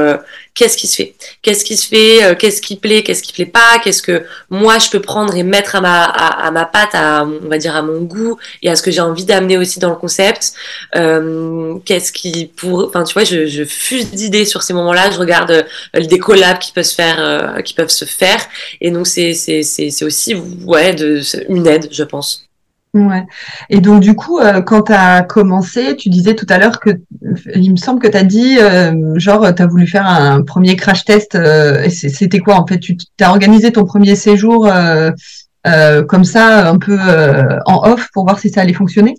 [0.55, 3.47] qu'est-ce qui se fait, qu'est-ce qui se fait, euh, qu'est-ce qui plaît, qu'est-ce qui plaît
[3.47, 7.25] pas, qu'est-ce que moi je peux prendre et mettre à ma à, ma patte, à
[7.25, 9.91] on va dire à mon goût et à ce que j'ai envie d'amener aussi dans
[9.91, 10.53] le concept?
[10.97, 15.11] Euh, qu'est-ce qui pour, enfin tu vois, je, je fuse d'idées sur ces moments-là.
[15.11, 18.41] Je regarde euh, des collabs qui peuvent se faire, euh, qui peuvent se faire,
[18.81, 22.47] et donc c'est c'est c'est c'est aussi ouais de une aide, je pense.
[22.95, 23.25] Ouais.
[23.71, 26.91] Et donc, du coup, euh, quand tu as commencé, tu disais tout à l'heure que,
[27.55, 30.77] il me semble que tu as dit, euh, genre, tu as voulu faire un premier
[30.77, 31.35] crash test.
[31.35, 32.79] Euh, C'était quoi, en fait?
[32.79, 34.71] Tu as organisé ton premier séjour
[35.65, 36.99] comme ça, un peu
[37.67, 39.15] en off, pour voir si ça allait fonctionner?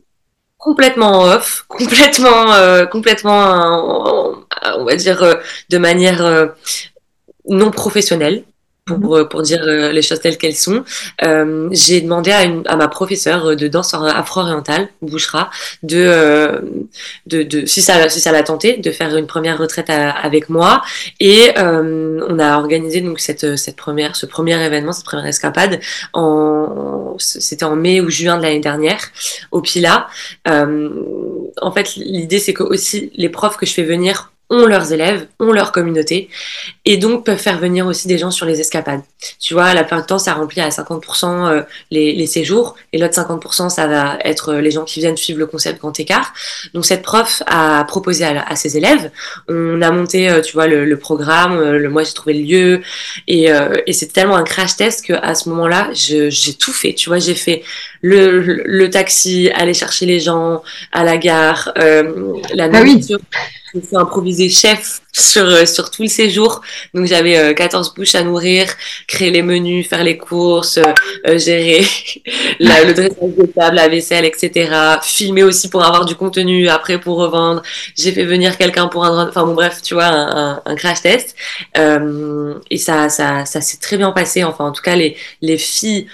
[0.57, 2.45] Complètement en off, complètement,
[2.91, 4.35] complètement,
[4.77, 5.37] on va dire,
[5.69, 6.51] de manière
[7.49, 8.43] non professionnelle
[8.85, 9.13] pour, mhm.
[9.13, 10.83] euh, pour dire euh, les choses telles qu'elles sont.
[11.23, 15.49] Euh, j'ai demandé à, une, à ma professeure de danse afro-orientale, Bouchra,
[15.83, 16.59] de, euh,
[17.27, 20.81] de, de, si ça, si ça l'a tenté, de faire une première retraite avec moi.
[21.19, 25.79] Et euh, on a organisé donc cette, cette première, ce premier événement, cette première escapade,
[26.13, 28.99] en, c'était en mai ou juin de l'année dernière,
[29.51, 30.07] au Pila.
[30.45, 35.27] en fait, l'idée c'est que aussi les profs que je fais venir ont leurs élèves,
[35.39, 36.29] ont leur communauté,
[36.85, 39.01] et donc peuvent faire venir aussi des gens sur les escapades.
[39.39, 42.99] Tu vois, la plupart du temps, ça remplit à 50% euh, les, les, séjours, et
[42.99, 46.33] l'autre 50%, ça va être les gens qui viennent suivre le concept Grand Écart.
[46.73, 49.09] Donc cette prof a proposé à, ses élèves,
[49.47, 52.81] on a monté, euh, tu vois, le, programme, euh, le, moi j'ai trouvé le lieu,
[53.27, 53.49] et,
[53.87, 57.35] et c'est tellement un crash test qu'à ce moment-là, j'ai tout fait, tu vois, j'ai
[57.35, 57.63] fait
[58.03, 60.61] le, le, taxi, aller chercher les gens
[60.91, 63.19] à la gare, la ah nourriture.
[63.73, 66.61] Je me suis improvisé chef sur, euh, sur tout le séjour.
[66.93, 68.67] Donc j'avais euh, 14 bouches à nourrir,
[69.07, 70.93] créer les menus, faire les courses, euh,
[71.27, 71.83] euh gérer
[72.59, 74.99] la, le dressage de table, la vaisselle, etc.
[75.01, 77.63] Filmer aussi pour avoir du contenu, après pour revendre.
[77.97, 79.27] J'ai fait venir quelqu'un pour un...
[79.27, 81.35] Enfin bon bref, tu vois, un, un, crash test.
[81.75, 84.43] Euh, et ça, ça, ça s'est très bien passé.
[84.43, 86.07] Enfin en tout cas, les, les filles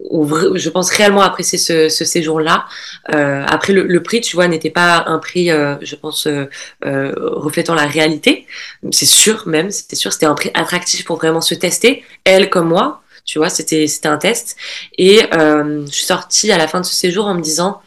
[0.00, 2.66] je pense réellement apprécier ce, ce séjour-là.
[3.14, 6.48] Euh, après, le, le, prix, tu vois, n'était pas un prix, euh, je pense, euh,
[6.84, 8.46] euh, reflétant la réalité.
[8.90, 12.68] C'est sûr, même, c'était sûr, c'était un prix attractif pour vraiment se tester, elle comme
[12.68, 13.02] moi.
[13.24, 14.56] Tu vois, c'était c'était un test.
[14.98, 17.80] Et euh, je suis sortie à la fin de ce séjour en me disant,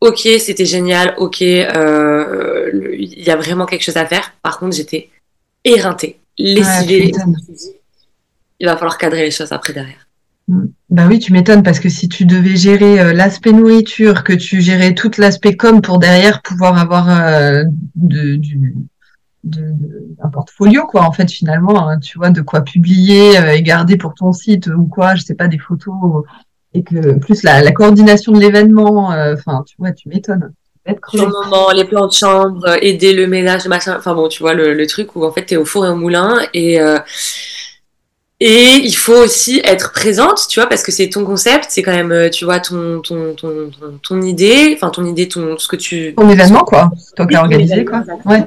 [0.00, 1.64] ok, c'était génial, ok, il
[3.24, 4.34] y a vraiment quelque chose à faire.
[4.42, 5.08] Par contre, j'étais
[5.64, 7.12] éreintée, lessivée.
[8.60, 10.06] il va falloir cadrer les choses après derrière.
[10.90, 14.60] Ben oui, tu m'étonnes parce que si tu devais gérer euh, l'aspect nourriture, que tu
[14.60, 17.64] gérais tout l'aspect com pour derrière pouvoir avoir euh,
[20.22, 23.96] un portfolio, quoi, en fait, finalement, hein, tu vois, de quoi publier euh, et garder
[23.96, 26.24] pour ton site ou quoi, je sais pas, des photos,
[26.74, 30.52] et que plus la, coordination de l'événement, enfin, tu vois, tu m'étonnes.
[30.84, 35.16] Les plans de chambre, aider le ménage, machin, enfin bon, tu vois, le, le truc
[35.16, 36.78] où en fait, tu es au four et au moulin et
[38.44, 41.92] Et il faut aussi être présente, tu vois, parce que c'est ton concept, c'est quand
[41.92, 43.70] même, tu vois, ton, ton, ton,
[44.02, 46.12] ton, idée, enfin ton idée, ton, ce que tu...
[46.16, 46.90] Ton événement, quoi.
[47.14, 48.02] Toi qui as organisé, quoi.
[48.24, 48.42] Ouais.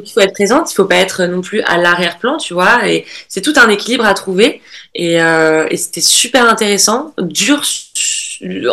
[0.00, 3.04] il faut être présente, il faut pas être non plus à l'arrière-plan, tu vois, et
[3.26, 4.62] c'est tout un équilibre à trouver.
[4.94, 7.64] Et, euh, et c'était super intéressant, dur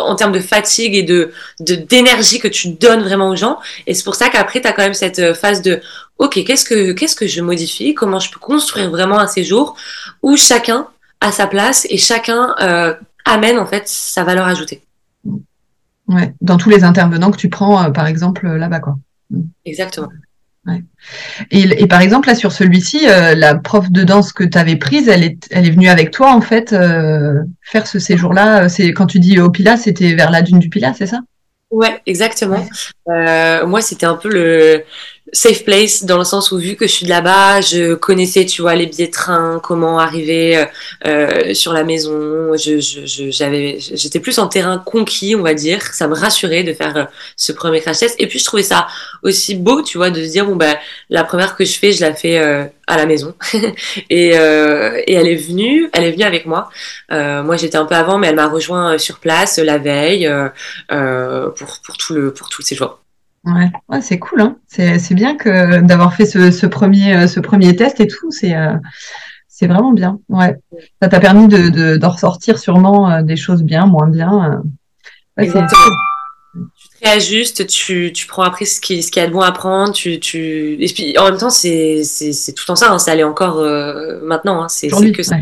[0.00, 3.58] en termes de fatigue et de d'énergie que tu donnes vraiment aux gens.
[3.88, 5.80] Et c'est pour ça qu'après, tu as quand même cette phase de
[6.18, 7.94] OK, qu'est-ce que qu'est-ce que je modifie?
[7.94, 9.76] Comment je peux construire vraiment un séjour
[10.22, 10.88] où chacun
[11.20, 14.82] a sa place et chacun euh, amène en fait sa valeur ajoutée?
[16.08, 18.96] Ouais, dans tous les intervenants que tu prends, euh, par exemple, là-bas, quoi.
[19.66, 20.08] Exactement.
[21.50, 25.08] Et, par exemple, là, sur celui-ci, euh, la prof de danse que tu avais prise,
[25.08, 28.68] elle est, elle est venue avec toi, en fait, euh, faire ce séjour-là.
[28.68, 31.20] C'est Quand tu dis au Pilat, c'était vers la dune du Pilat, c'est ça?
[31.70, 32.66] Ouais, exactement.
[33.08, 34.82] Euh, moi, c'était un peu le,
[35.32, 38.62] safe place dans le sens où vu que je suis de là-bas, je connaissais, tu
[38.62, 40.64] vois, les billets de train, comment arriver euh,
[41.06, 42.56] euh sur la maison.
[42.56, 45.82] Je, je, j'avais, j'étais plus en terrain conquis, on va dire.
[45.82, 47.04] Ça me rassurait de faire euh,
[47.36, 48.16] ce premier crash test.
[48.18, 48.86] Et puis je trouvais ça
[49.22, 50.76] aussi beau, tu vois, de se dire bon ben
[51.10, 53.34] la première que je fais, je la fais euh, à la maison.
[54.10, 56.70] et, et elle est venue, elle est venue avec moi.
[57.10, 60.30] moi j'étais un peu avant, mais elle m'a rejoint sur place la veille
[60.88, 62.98] pour pour tout le pour tout le séjour.
[63.44, 64.40] Ouais, c'est cool.
[64.40, 64.56] Hein.
[64.66, 68.30] C'est bien que d'avoir fait ce, premier, euh, ce premier test et tout.
[68.30, 68.74] C'est euh,
[69.48, 70.20] c'est vraiment bien.
[70.28, 70.56] Ouais.
[71.02, 74.62] Ça t'a permis de, de, ressortir sûrement euh, des choses bien, moins bien.
[75.36, 79.52] tu te réajustes, tu, tu prends après ce qui, ce qui est de bon à
[79.52, 79.92] prendre.
[79.92, 80.76] Tu, tu...
[80.78, 82.02] Et puis en même temps, c'est
[82.56, 82.92] tout en ça.
[82.92, 82.98] Hein.
[82.98, 83.56] Ça allait encore
[84.22, 84.62] maintenant.
[84.62, 84.68] Hein.
[84.68, 85.36] C'est que ça.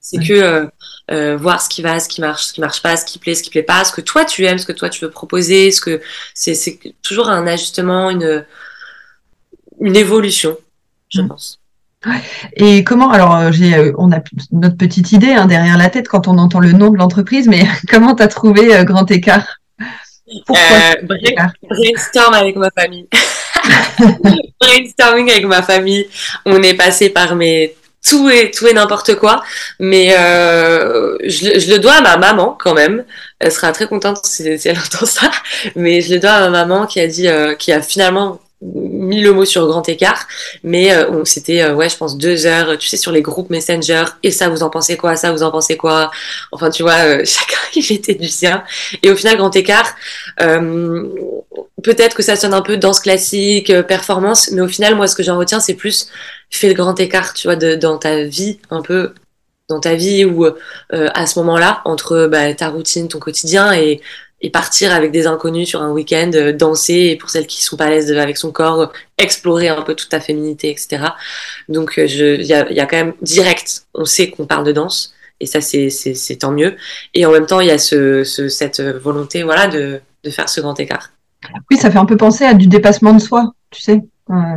[0.00, 0.66] C'est que euh,
[1.10, 3.34] euh, voir ce qui va, ce qui marche, ce qui marche pas, ce qui plaît,
[3.34, 5.70] ce qui plaît pas, ce que toi tu aimes, ce que toi tu veux proposer,
[5.70, 6.00] ce que
[6.34, 8.44] c'est, toujours un ajustement, une
[9.80, 10.56] une évolution,
[11.08, 11.28] je mm.
[11.28, 11.60] pense.
[12.54, 14.20] Et comment alors euh, j'ai on a
[14.52, 17.66] notre petite idée hein, derrière la tête quand on entend le nom de l'entreprise, mais
[17.88, 19.58] comment tu as trouvé Grand Écart?
[20.46, 20.96] Pourquoi
[21.68, 23.06] Brainstorm avec ma famille.
[24.60, 26.06] Brainstorming avec ma famille.
[26.46, 27.74] On est passé par mes
[28.06, 29.42] tout est tout est n'importe quoi.
[29.78, 33.04] Mais euh, je, je, le dois à ma maman quand même.
[33.38, 35.30] Elle sera très contente si, elle entend ça.
[35.76, 39.22] Mais je le dois à ma maman qui a dit euh, qui a finalement mis
[39.22, 40.26] le mot sur grand écart,
[40.62, 44.04] mais euh, c'était euh, ouais je pense deux heures, tu sais sur les groupes Messenger.
[44.22, 46.10] Et ça vous en pensez quoi, ça vous en pensez quoi,
[46.52, 48.62] enfin tu vois euh, chacun il était du sien.
[49.02, 49.94] Et au final grand écart
[51.82, 55.22] peut-être que ça sonne un peu danse classique, performance, mais au final moi ce que
[55.22, 56.08] j'en retiens c'est plus
[56.58, 59.14] fais le grand écart tu vois de, dans ta vie un peu
[59.68, 60.46] dans ta vie ou
[60.90, 64.00] à ce moment-là entre bah, ta routine, ton quotidien et
[64.42, 67.76] et partir avec des inconnus sur un week-end, euh, danser, et pour celles qui sont
[67.76, 71.08] pas à l'aise avec son corps, explorer un peu toute ta féminité, etc.
[71.68, 74.72] Donc, euh, il y a, y a, quand même direct, on sait qu'on parle de
[74.72, 76.76] danse, et ça, c'est tant mieux.
[77.14, 80.48] Et en même temps, il y a ce, ce, cette volonté voilà, de, de faire
[80.48, 81.10] ce grand écart.
[81.70, 84.00] Oui, ça fait un peu penser à du dépassement de soi, tu sais.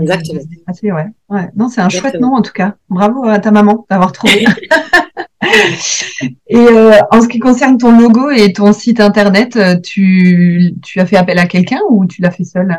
[0.01, 0.39] Exactement.
[0.83, 1.07] Ouais.
[1.29, 1.49] Ouais.
[1.55, 2.75] Non, c'est un chouette nom en tout cas.
[2.89, 4.45] Bravo à ta maman d'avoir trouvé.
[6.47, 10.99] et euh, en ce qui concerne ton logo et ton site internet, euh, tu, tu
[10.99, 12.77] as fait appel à quelqu'un ou tu l'as fait seul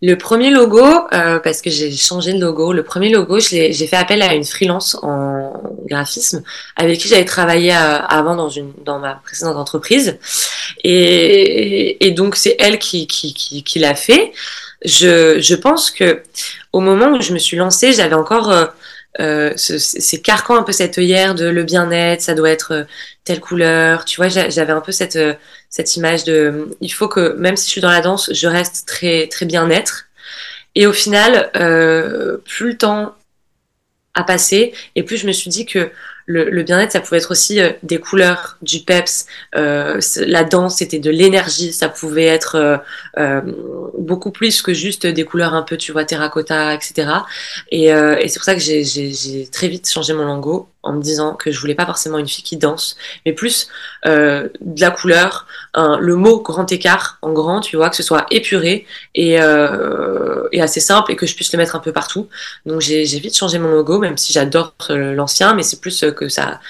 [0.00, 3.96] le premier logo, euh, parce que j'ai changé de logo, le premier logo, j'ai fait
[3.96, 5.52] appel à une freelance en
[5.86, 6.42] graphisme
[6.76, 10.18] avec qui j'avais travaillé avant dans, une, dans ma précédente entreprise.
[10.84, 14.32] Et, et donc, c'est elle qui, qui, qui, qui l'a fait.
[14.84, 16.22] Je, je pense que
[16.72, 18.52] au moment où je me suis lancée, j'avais encore
[19.20, 22.84] euh, c'est carquant un peu cette œillère de le bien-être, ça doit être euh,
[23.24, 24.04] telle couleur.
[24.04, 25.34] Tu vois, j'avais un peu cette, euh,
[25.70, 28.86] cette image de, il faut que même si je suis dans la danse, je reste
[28.86, 30.06] très, très bien-être.
[30.74, 33.14] Et au final, euh, plus le temps
[34.14, 35.90] a passé, et plus je me suis dit que
[36.26, 39.26] le, bien-être, ça pouvait être aussi euh, des couleurs, du peps.
[39.54, 41.72] Euh, la danse, c'était de l'énergie.
[41.72, 42.80] Ça pouvait être
[43.16, 43.40] euh,
[43.96, 47.08] beaucoup plus que juste des couleurs un peu, tu vois, terracotta, etc.
[47.70, 51.34] Et, et c'est pour ça que j'ai très vite changé mon logo en me disant
[51.34, 53.68] que je voulais pas forcément une fille qui danse, mais plus
[54.04, 58.86] de la couleur, le mot grand écart en grand, tu vois, que ce soit épuré
[59.14, 59.32] et,
[60.52, 62.28] et assez simple et que je puisse le mettre un peu partout.
[62.64, 66.60] Donc j'ai vite changé mon logo, même si j'adore l'ancien, mais c'est plus que ça,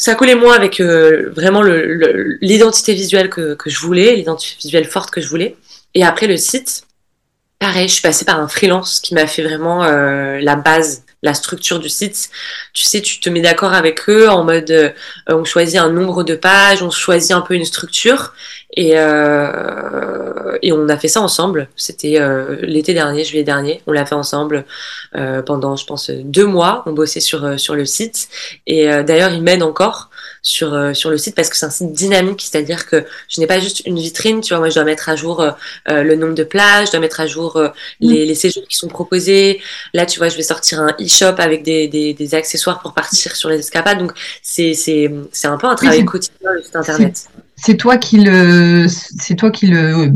[0.00, 5.20] ça collait moins avec euh, vraiment l'identité visuelle que, je voulais, l'identité visuelle forte que
[5.20, 5.58] je voulais.
[5.92, 6.84] Et après le site,
[7.58, 11.34] pareil, je suis passée par un freelance qui m'a fait vraiment euh, la base, la
[11.34, 12.30] structure du site.
[12.72, 14.90] Tu sais, tu te mets d'accord avec eux en mode, euh,
[15.26, 18.32] on choisit un nombre de pages, on choisit un peu une structure.
[18.76, 21.68] Et, euh, et on a fait ça ensemble.
[21.76, 23.82] C'était euh, l'été dernier, juillet dernier.
[23.86, 24.64] On l'a fait ensemble
[25.44, 26.84] pendant, je pense, deux mois.
[26.86, 28.28] On bossait sur, sur le site.
[28.66, 30.10] Et d'ailleurs, il m'aide encore
[30.42, 32.42] sur, euh, sur le site parce que c'est un site dynamique.
[32.42, 34.40] C'est-à-dire que je n'ai pas juste une vitrine.
[34.40, 35.44] Tu vois, moi, je dois mettre à jour
[35.86, 37.60] le nombre de plages, je dois mettre à jour
[38.00, 39.60] les, les séjours qui sont proposés.
[39.94, 43.34] Là, tu vois, je vais sortir un e-shop avec des, des, des, accessoires pour partir
[43.36, 43.98] sur les escapades.
[43.98, 44.74] Donc, c'est
[45.44, 47.28] un peu un travail quotidien, le site internet
[47.62, 50.10] c'est toi qui le, c'est toi qui le,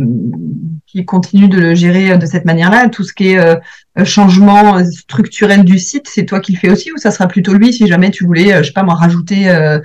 [0.86, 2.88] qui continue de le gérer de cette manière-là.
[2.88, 3.56] Tout ce qui est euh,
[4.04, 7.72] changement structurel du site, c'est toi qui le fais aussi, ou ça sera plutôt lui
[7.72, 9.78] si jamais tu voulais, euh, je sais pas moi, rajouter, euh,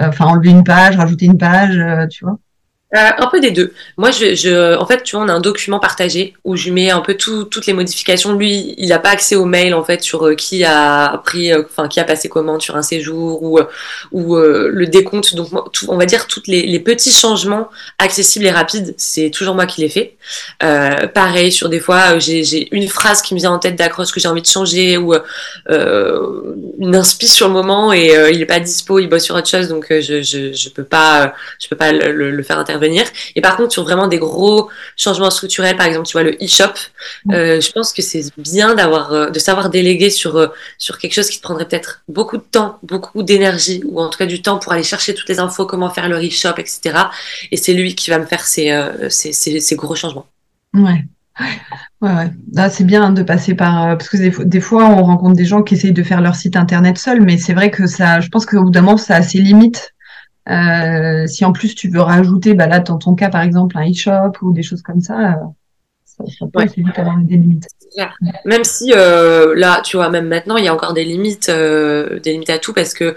[0.00, 2.38] enfin enlever une page, rajouter une page, tu vois.
[2.96, 3.72] Euh, un peu des deux.
[3.96, 6.90] Moi, je, je, en fait, tu vois, on a un document partagé où je mets
[6.90, 8.32] un peu tout, toutes les modifications.
[8.32, 11.62] Lui, il n'a pas accès aux mails en fait sur euh, qui a pris, euh,
[11.64, 13.60] enfin qui a passé commande sur un séjour ou
[14.10, 15.36] ou le décompte.
[15.36, 15.50] Donc,
[15.86, 19.82] on va dire toutes les, les, petits changements accessibles et rapides, c'est toujours moi qui
[19.82, 20.16] les fais.
[20.58, 24.28] pareil sur des fois, j'ai une phrase qui me vient en tête d'accroche que j'ai
[24.28, 25.14] envie de changer ou
[25.68, 29.68] une inspi sur le moment et il est pas dispo, il bosse sur autre chose,
[29.68, 32.79] donc je, je, je peux pas, je peux pas le, le faire intervenir
[33.34, 36.72] Et par contre, sur vraiment des gros changements structurels, par exemple, tu vois, le e-shop,
[37.32, 41.14] euh, je pense que c'est bien d'avoir, euh, de savoir déléguer sur, euh, sur quelque
[41.14, 44.42] chose qui te prendrait peut-être beaucoup de temps, beaucoup d'énergie, ou en tout cas du
[44.42, 46.98] temps pour aller chercher toutes les infos, comment faire le e-shop, etc.
[47.50, 48.70] Et c'est lui qui va me faire ces,
[49.08, 50.26] ces, ces, gros changements.
[50.74, 51.04] Ouais.
[51.38, 52.30] Ouais, ouais.
[52.52, 55.62] Là, c'est bien de passer par parce que des, des, fois on rencontre des gens
[55.62, 58.44] qui essayent de faire leur site internet seul, mais c'est vrai que ça, je pense
[58.44, 59.94] qu'au bout d'un moment ça a ses limites
[60.48, 63.88] euh, si en plus tu veux rajouter, bah là, dans ton cas, par exemple, un
[63.90, 65.34] e-shop ou des choses comme ça, euh,
[66.04, 67.66] ça, ça peut vite avoir des limites.
[68.44, 72.20] Même si euh, là, tu vois, même maintenant, il y a encore des limites, euh,
[72.20, 73.16] des limites à tout parce que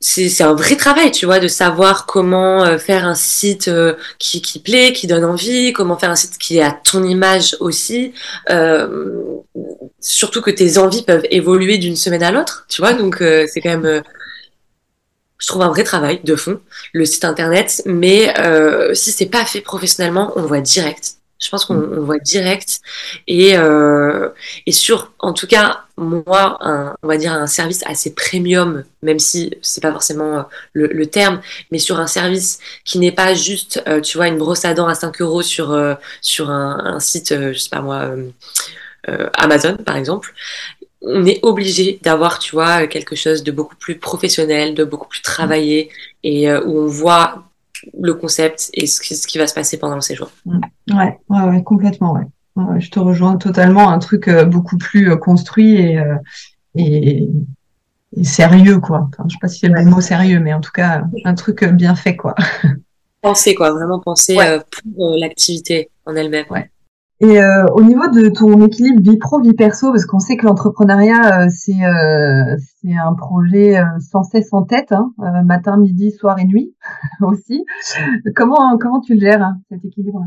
[0.00, 3.70] c'est un vrai travail, tu vois, de savoir comment faire un site
[4.18, 7.56] qui, qui plaît, qui donne envie, comment faire un site qui est à ton image
[7.60, 8.12] aussi.
[8.50, 9.38] Euh,
[10.00, 13.16] surtout que tes envies peuvent évoluer d'une semaine à l'autre, tu vois, donc
[13.48, 14.02] c'est quand même
[15.44, 16.58] je trouve un vrai travail de fond,
[16.94, 21.16] le site internet, mais euh, si c'est pas fait professionnellement, on le voit direct.
[21.38, 21.98] Je pense qu'on mm.
[21.98, 22.80] voit direct
[23.26, 24.30] et euh,
[24.64, 29.18] et sur, en tout cas, moi, un, on va dire un service assez premium, même
[29.18, 33.34] si c'est pas forcément euh, le, le, terme, mais sur un service qui n'est pas
[33.34, 36.78] juste, euh, tu vois, une brosse à dents à 5 euros sur euh, sur un,
[36.96, 38.08] un site, je sais pas moi.
[39.34, 40.32] Amazon par exemple
[41.06, 45.22] on est obligé d'avoir, tu vois, quelque chose de beaucoup plus professionnel, de beaucoup plus
[45.22, 45.90] travaillé
[46.22, 47.44] et euh, où on voit
[48.00, 50.30] le concept et ce qui, ce qui, va se passer pendant le séjour.
[50.46, 50.60] Mm.
[50.92, 52.26] Ouais, ouais, ouais complètement, ouais.
[52.78, 53.90] Je te rejoins totalement.
[53.90, 56.00] Un truc euh, beaucoup plus euh, construit et,
[56.76, 57.28] et,
[58.16, 59.08] et, sérieux, quoi.
[59.12, 61.64] Enfin, je sais pas si c'est le mot sérieux, mais en tout cas, un truc
[61.64, 62.34] bien fait, quoi.
[63.22, 63.72] Penser, quoi.
[63.72, 64.38] Vraiment penser
[64.96, 66.46] pour l'activité en elle-même.
[66.50, 66.70] Ouais.
[67.24, 70.44] Et euh, au niveau de ton équilibre vie pro vie perso, parce qu'on sait que
[70.44, 73.82] l'entrepreneuriat euh, c'est euh, c'est un projet
[74.12, 75.14] sans cesse en tête, hein,
[75.46, 76.74] matin, midi, soir et nuit
[77.22, 77.64] aussi.
[78.36, 80.26] Comment comment tu le gères hein, cet équilibre?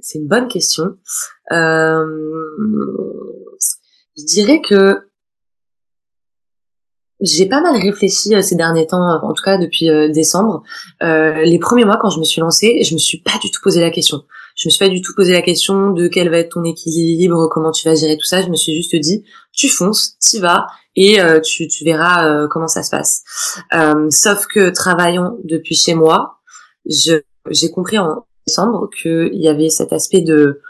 [0.00, 0.96] C'est une bonne question.
[1.50, 2.04] je
[4.26, 5.08] dirais que
[7.20, 10.64] j'ai pas mal réfléchi ces derniers temps, en tout cas depuis décembre.
[11.00, 13.80] les premiers mois quand je me suis lancée, je me suis pas du tout posé
[13.80, 16.52] la question je me suis pas du tout posé la question de quel va être
[16.52, 18.40] ton équilibre, comment tu vas gérer tout ça.
[18.40, 22.48] Je me suis juste dit, tu fonces, tu vas et euh, tu, tu, verras euh,
[22.48, 23.24] comment ça se passe.
[23.74, 26.38] Euh, sauf que travaillant depuis chez moi,
[26.86, 30.60] j'ai compris en décembre qu'il y avait cet aspect de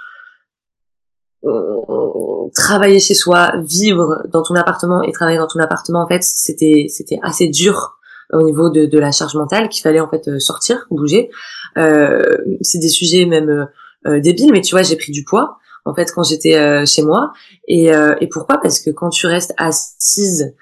[2.55, 6.03] travailler chez soi, vivre dans ton appartement et travailler dans ton appartement.
[6.03, 7.99] En fait, c'était c'était assez dur
[8.33, 11.31] au niveau de, de la charge mentale qu'il fallait en fait sortir, bouger.
[11.79, 13.65] Euh, c'est des sujets même euh,
[14.07, 17.33] euh, débiles, mais tu vois, j'ai pris du poids en fait quand j'étais chez moi.
[17.69, 18.59] Et, et pourquoi?
[18.59, 20.55] Parce que quand tu restes assise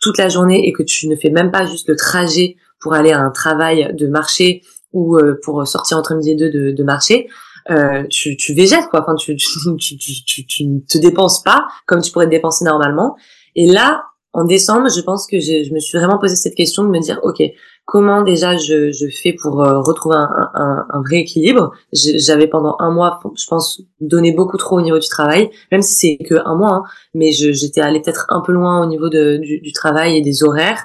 [0.00, 3.12] toute la journée et que tu ne fais même pas juste le trajet pour aller
[3.12, 7.28] à un travail de marché ou pour sortir entre midi et deux de, de marché,
[7.70, 9.02] euh, tu, tu végètes quoi.
[9.02, 13.16] Enfin, tu, tu, tu, tu, ne te dépenses pas comme tu pourrais te dépenser normalement.
[13.54, 16.84] Et là, en décembre, je pense que je, je, me suis vraiment posé cette question
[16.84, 17.42] de me dire, ok,
[17.88, 22.76] comment déjà je, je fais pour euh, retrouver un, un, un, vrai équilibre J'avais pendant
[22.80, 26.34] un mois, je pense, donné beaucoup trop au niveau du travail, même si c'est que
[26.44, 26.82] un mois, hein,
[27.14, 30.84] mais j'étais allée peut-être un peu loin au niveau du, du, travail et des horaires.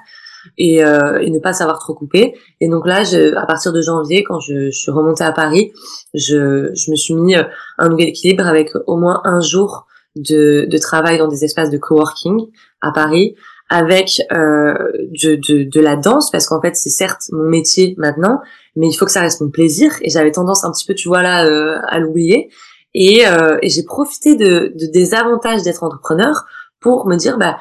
[0.57, 2.35] Et, euh, et, ne pas savoir trop couper.
[2.59, 5.71] Et donc là, je, à partir de janvier, quand je, je suis remontée à Paris,
[6.13, 7.43] je, je me suis mis euh,
[7.77, 11.77] un nouvel équilibre avec au moins un jour de, de travail dans des espaces de
[11.77, 12.47] coworking
[12.81, 13.35] à Paris
[13.73, 14.75] avec euh,
[15.23, 18.39] de, de, de, la danse parce qu'en fait c'est certes mon métier maintenant
[18.75, 21.07] mais il faut que ça reste mon plaisir et j'avais tendance un petit peu tu
[21.07, 22.51] vois là euh, à l'oublier.
[22.93, 26.45] Et, euh, et j'ai profité de, de, des avantages d'être entrepreneur
[26.81, 27.57] pour me dire bah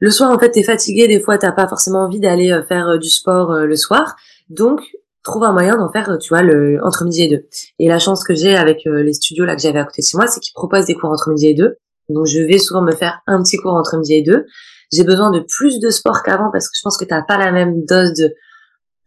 [0.00, 2.88] le soir en fait t'es fatigué des fois t'as pas forcément envie d'aller euh, faire
[2.88, 4.16] euh, du sport le soir.
[4.50, 4.80] Donc
[5.22, 7.46] trouve un moyen d'en faire tu vois le entre midi et deux.
[7.78, 10.16] Et la chance que j'ai avec les studios là que j'avais à côté de chez
[10.16, 11.76] moi c'est qu'ils proposent des cours entre midi et deux.
[12.08, 14.46] Donc je vais souvent me faire un petit cours entre midi et deux
[14.92, 17.50] j'ai besoin de plus de sport qu'avant parce que je pense que t'as pas la
[17.50, 18.34] même dose de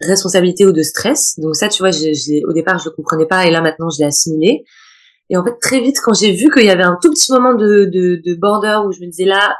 [0.01, 1.39] responsabilité ou de stress.
[1.39, 3.99] Donc ça, tu vois, je, au départ, je le comprenais pas et là maintenant, je
[3.99, 4.63] l'ai assimilé.
[5.29, 7.53] Et en fait, très vite, quand j'ai vu qu'il y avait un tout petit moment
[7.53, 9.55] de, de, de border où je me disais là,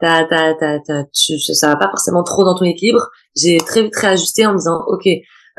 [0.00, 3.96] t'as, t'as, t'as, t'as, ça va pas forcément trop dans ton équilibre, j'ai très vite
[3.96, 5.06] réajusté en me disant, ok,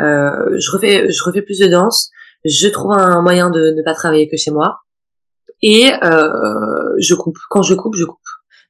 [0.02, 2.10] euh, je refais, je refais plus de danse,
[2.44, 4.80] je trouve un moyen de ne pas travailler que chez moi
[5.62, 6.30] et euh,
[7.00, 7.38] je coupe.
[7.50, 8.20] Quand je coupe, je coupe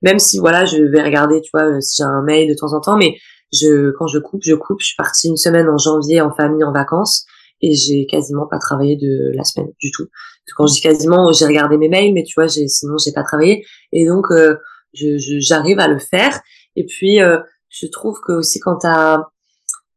[0.02, 2.82] même si voilà, je vais regarder, tu vois, si j'ai un mail de temps en
[2.82, 3.16] temps, mais
[3.54, 4.80] je, quand je coupe, je coupe.
[4.82, 7.26] Je suis partie une semaine en janvier en famille en vacances
[7.62, 10.08] et j'ai quasiment pas travaillé de la semaine du tout.
[10.56, 13.24] Quand je dis quasiment, j'ai regardé mes mails, mais tu vois, j'ai, sinon j'ai pas
[13.24, 13.66] travaillé.
[13.92, 14.58] Et donc, euh,
[14.94, 16.40] je, j'arrive à le faire.
[16.76, 17.40] Et puis, euh,
[17.70, 19.28] je trouve que aussi quand tu as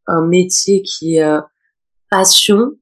[0.07, 1.41] un métier qui est euh,
[2.11, 2.73] passion,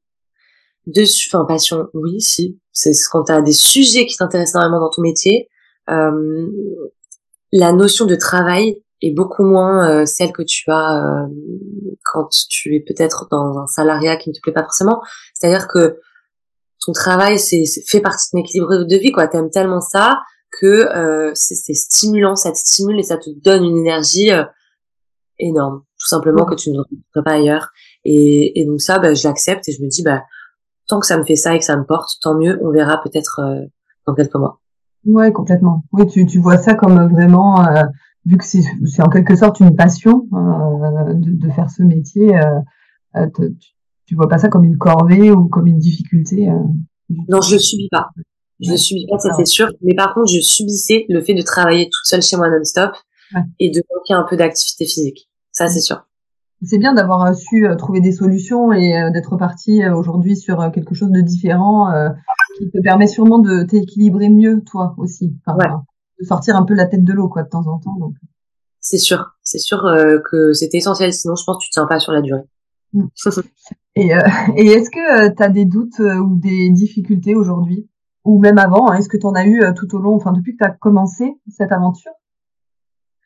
[0.87, 4.91] de, enfin passion, oui, si, c'est quand tu as des sujets qui t'intéressent énormément dans
[4.91, 5.49] ton métier,
[5.91, 6.47] euh,
[7.57, 11.27] la notion de travail est beaucoup moins euh, celle que tu as euh,
[12.05, 15.01] quand tu es peut-être dans un salariat qui ne te plaît pas forcément.
[15.35, 15.99] C'est-à-dire que
[16.85, 19.27] ton travail, c'est fait partie de ton équilibre de vie, quoi.
[19.27, 20.21] T'aimes tellement ça
[20.61, 24.31] que euh, c'est stimulant, ça te stimule et ça te donne une énergie
[25.39, 27.71] énorme, tout simplement que tu ne retrouverais pas ailleurs.
[28.05, 30.23] Et, et donc ça, bah, je l'accepte et je me dis, bah,
[30.89, 32.59] tant que ça me fait ça et que ça me porte, tant mieux.
[32.63, 33.41] On verra peut-être
[34.07, 34.61] dans quelques mois.
[35.07, 35.85] Ouais, complètement.
[35.93, 37.85] Oui, tu, tu vois ça comme vraiment, euh,
[38.25, 42.61] vu que c'est en quelque sorte une passion euh, de, de, faire ce métier, euh,
[43.17, 43.77] euh tu,
[44.07, 46.49] tu vois pas ça comme une corvée ou comme une difficulté.
[46.49, 46.59] Euh,
[47.29, 48.09] non, je le subis pas.
[48.61, 49.69] Je le subis pas, ça c'est sûr.
[49.83, 52.93] Mais par contre, je subissais le fait de travailler toute seule chez moi non-stop
[53.61, 55.29] et de manquer un peu d'activité physique.
[55.53, 56.07] Ça, c'est sûr.
[56.63, 61.21] C'est bien d'avoir su trouver des solutions et d'être parti aujourd'hui sur quelque chose de
[61.21, 61.93] différent
[62.57, 65.35] qui te permet sûrement de t'équilibrer mieux, toi aussi.
[66.19, 67.97] De sortir un peu la tête de l'eau, quoi, de temps en temps.
[67.99, 68.15] Donc.
[68.81, 71.13] C'est sûr, c'est sûr euh, que c'était essentiel.
[71.13, 72.45] Sinon, je pense que tu tiens pas sur la durée.
[72.93, 73.07] Mm.
[73.97, 74.21] et, euh,
[74.57, 77.89] et est-ce que euh, tu as des doutes ou des difficultés aujourd'hui?
[78.25, 80.57] Ou même avant hein, Est-ce que tu en as eu tout au long, enfin depuis
[80.57, 82.13] que tu as commencé cette aventure?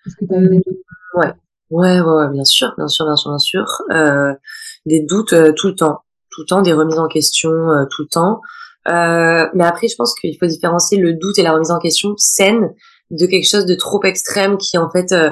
[0.07, 0.79] Est-ce que tu as eu des doutes?
[1.17, 1.33] Ouais.
[1.71, 2.01] Ouais.
[2.01, 3.67] Ouais, bien sûr, bien sûr, bien sûr, bien sûr.
[4.87, 6.01] des doutes tout le temps,
[6.31, 7.51] tout le temps, des remises en question
[7.91, 8.41] tout le temps.
[8.89, 12.15] Euh, mais après, je pense qu'il faut différencier le doute et la remise en question
[12.17, 12.71] saine
[13.11, 15.31] de quelque chose de trop extrême qui en fait euh,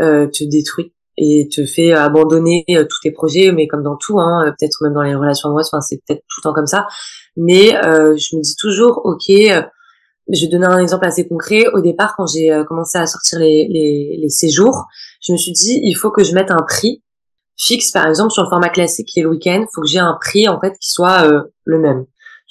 [0.00, 4.18] euh te détruit et te fait abandonner euh, tous tes projets, mais comme dans tout,
[4.20, 6.86] hein, peut-être même dans les relations amoureuses, enfin c'est peut-être tout le temps comme ça.
[7.36, 9.30] Mais je me dis toujours, ok,
[10.32, 11.64] je vais donner un exemple assez concret.
[11.72, 14.86] Au départ, quand j'ai commencé à sortir les, les, les, séjours,
[15.22, 17.02] je me suis dit, il faut que je mette un prix
[17.56, 19.98] fixe, par exemple sur le format classique qui est le week-end, il faut que j'ai
[19.98, 21.26] un prix en fait qui soit
[21.64, 22.06] le même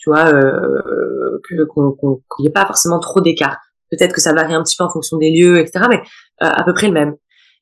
[0.05, 3.57] tu vois, euh, qu'on n'y ait pas forcément trop d'écart.
[3.89, 5.97] Peut-être que ça varie un petit peu en fonction des lieux, etc., mais
[6.43, 7.15] euh, à peu près le même.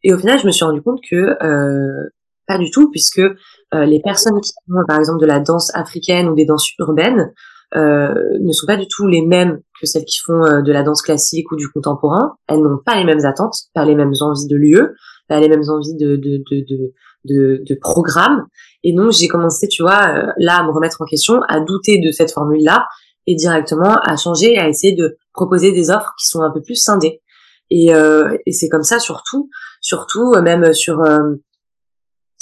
[0.03, 2.09] Et au final, je me suis rendu compte que euh,
[2.45, 6.27] pas du tout, puisque euh, les personnes qui font, par exemple, de la danse africaine
[6.27, 7.33] ou des danses urbaines
[7.75, 11.01] euh, ne sont pas du tout les mêmes que celles qui font de la danse
[11.01, 12.35] classique ou du contemporain.
[12.47, 14.95] Elles n'ont pas les mêmes attentes, pas les mêmes envies de lieu,
[15.27, 16.93] pas les mêmes envies de, de, de,
[17.25, 18.45] de, de, programme.
[18.83, 21.99] Et donc, j'ai commencé, tu vois, euh, là, à me remettre en question, à douter
[21.99, 22.87] de cette formule-là
[23.27, 26.75] et directement à changer, à essayer de proposer des offres qui sont un peu plus
[26.75, 27.21] scindées.
[27.69, 29.49] Et, euh, et c'est comme ça surtout,
[29.81, 31.35] surtout euh, même sur, euh,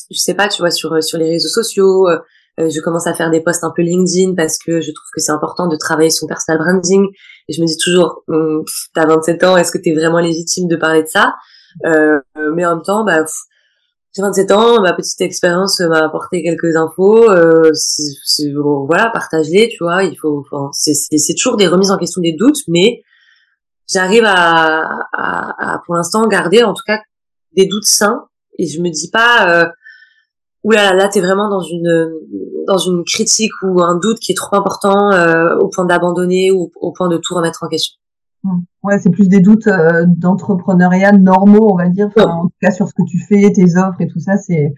[0.10, 2.08] je sais pas, tu vois, sur sur les réseaux sociaux.
[2.70, 5.32] Je commence à faire des posts un peu LinkedIn parce que je trouve que c'est
[5.32, 7.06] important de travailler son personal branding.
[7.48, 10.76] Et je me dis toujours, hum, t'as 27 ans, est-ce que t'es vraiment légitime de
[10.76, 11.36] parler de ça?
[11.84, 13.26] Mais en même temps, bah,
[14.14, 17.32] j'ai 27 ans, ma petite expérience m'a apporté quelques infos.
[17.32, 17.72] Euh,
[18.86, 20.04] voilà, partage-les, tu vois.
[20.04, 23.04] Il faut, enfin, c'est toujours des remises en question, des doutes, mais
[23.90, 27.00] j'arrive à, pour l'instant, garder en tout cas
[27.56, 28.26] des doutes sains.
[28.58, 29.70] Et je me dis pas, euh,
[30.64, 32.12] oulala, là, là t'es vraiment dans une
[32.68, 36.72] dans une critique ou un doute qui est trop important euh, au point d'abandonner ou
[36.76, 37.96] au point de tout remettre en question.
[38.44, 38.60] Mmh.
[38.84, 42.10] Ouais, c'est plus des doutes euh, d'entrepreneuriat normaux, on va dire.
[42.18, 44.74] en tout cas, sur ce que tu fais, tes offres et tout ça, c'est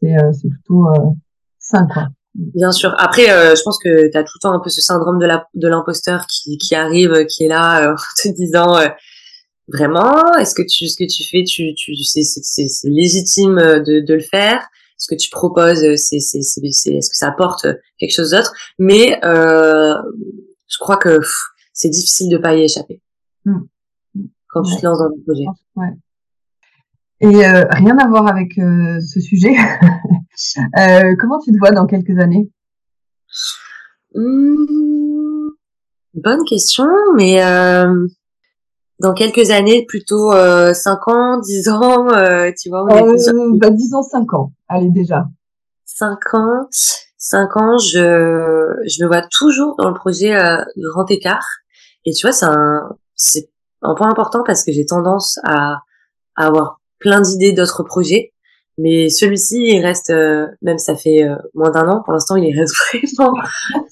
[0.00, 1.10] c'est euh, c'est plutôt euh,
[1.58, 2.08] sain, quoi.
[2.34, 2.94] Bien sûr.
[2.98, 5.26] Après, euh, je pense que tu as tout le temps un peu ce syndrome de
[5.26, 8.78] la de l'imposteur qui qui arrive, qui est là en te disant
[9.68, 14.14] vraiment Est-ce que tu ce que tu fais, tu tu c'est c'est légitime de de
[14.14, 14.60] le faire?
[15.00, 17.66] Ce que tu proposes, c'est c'est c'est est-ce que ça apporte
[17.98, 19.94] quelque chose d'autre Mais euh,
[20.68, 21.20] je crois que
[21.72, 23.00] c'est difficile de pas y échapper
[23.46, 23.60] mmh.
[24.48, 25.46] quand tu te lances dans un projet.
[25.76, 25.88] Ouais.
[27.22, 29.54] Et euh, rien à voir avec euh, ce sujet.
[30.78, 32.50] euh, comment tu te vois dans quelques années?
[34.14, 34.60] Mmh,
[36.14, 38.06] Bonne question, mais euh,
[39.00, 42.84] dans quelques années, plutôt euh, 5 ans, 10 ans, euh, tu vois.
[42.84, 45.24] On euh, bah, disons 5 ans, allez déjà.
[45.86, 46.68] 5 ans,
[47.16, 51.46] 5 ans, je, je me vois toujours dans le projet euh, Grand Écart.
[52.04, 53.50] Et tu vois, c'est un, c'est
[53.82, 55.78] un point important parce que j'ai tendance à,
[56.36, 58.32] à avoir plein d'idées d'autres projets.
[58.78, 62.58] Mais celui-ci, il reste, euh, même ça fait euh, moins d'un an, pour l'instant, il
[62.58, 63.34] reste vraiment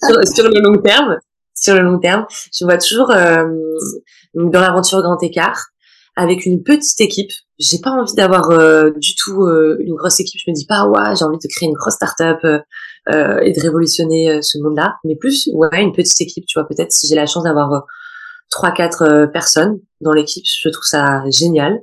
[0.03, 1.19] sur, sur, le long terme.
[1.61, 5.71] Sur le long terme, je me vois toujours dans l'aventure Grand Écart,
[6.19, 7.31] avec une petite équipe.
[7.61, 10.41] J'ai pas envie d'avoir euh, du tout euh, une grosse équipe.
[10.45, 13.61] Je me dis pas ouais, j'ai envie de créer une grosse start-up euh, et de
[13.61, 16.45] révolutionner ce monde-là, mais plus ouais une petite équipe.
[16.47, 17.85] Tu vois, peut-être si j'ai la chance d'avoir
[18.51, 21.79] trois quatre personnes dans l'équipe, je trouve ça génial.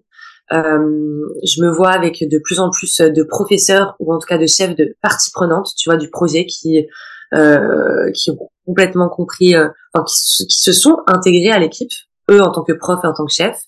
[0.52, 4.48] je me vois avec de plus en plus de professeurs ou en tout cas de
[4.48, 6.86] chefs de parties prenantes, tu vois, du projet qui
[8.14, 9.56] qui ont complètement compris,
[9.94, 11.92] enfin qui, se sont intégrés à l'équipe
[12.30, 13.60] eux en tant que prof et en tant que chef,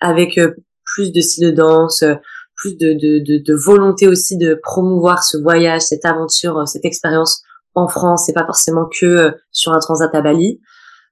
[0.00, 0.54] avec euh,
[0.84, 2.14] plus de style de danse, euh,
[2.56, 6.84] plus de, de, de, de, volonté aussi de promouvoir ce voyage, cette aventure, euh, cette
[6.84, 7.42] expérience
[7.74, 10.60] en France, c'est pas forcément que sur un transat à Bali.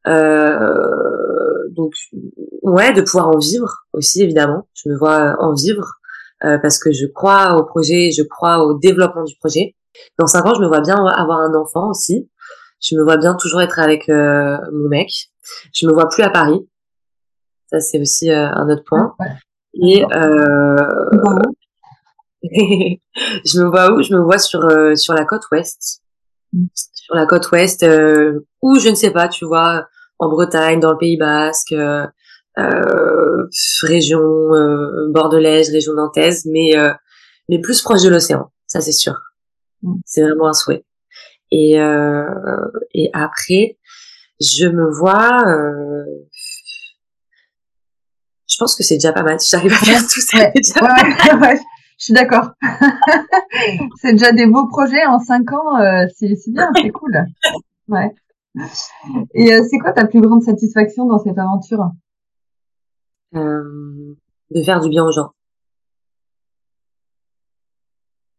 [0.07, 0.59] Euh,
[1.71, 1.93] donc
[2.63, 4.67] ouais, de pouvoir en vivre aussi évidemment.
[4.75, 6.01] Je me vois en vivre
[6.45, 9.74] euh, parce que je crois au projet, je crois au développement du projet.
[10.18, 12.28] Dans cinq ans, je me vois bien avoir un enfant aussi.
[12.80, 15.11] Je me vois bien toujours être avec euh, mon mec.
[15.74, 16.68] Je me vois plus à Paris.
[17.70, 19.14] Ça, c'est aussi euh, un autre point.
[19.74, 20.76] Et euh,
[22.43, 24.03] je me vois où?
[24.03, 26.03] Je me vois sur euh, sur la côte ouest,
[26.53, 26.66] mm.
[26.74, 29.86] sur la côte ouest, euh, ou je ne sais pas, tu vois,
[30.18, 31.74] en Bretagne, dans le Pays Basque,
[33.83, 34.21] région
[35.11, 36.73] bordelaise, région nantaise, mais
[37.49, 38.51] mais plus proche de l'océan.
[38.67, 39.15] Ça, c'est sûr.
[39.83, 39.95] Mm.
[40.05, 40.85] C'est vraiment un souhait.
[41.51, 41.77] Et
[42.95, 43.79] et après,
[44.41, 45.43] je me vois
[48.59, 49.39] je pense que c'est déjà pas mal.
[49.39, 51.61] Si j'arrive à faire tout ça, ouais, déjà ouais,
[51.99, 52.51] je suis d'accord.
[54.01, 55.79] c'est déjà des beaux projets en cinq ans.
[55.81, 57.25] Euh, c'est bien, c'est cool.
[57.87, 58.13] Ouais.
[59.35, 61.91] Et euh, c'est quoi ta plus grande satisfaction dans cette aventure?
[63.35, 64.14] Euh,
[64.51, 65.33] De faire du bien aux gens.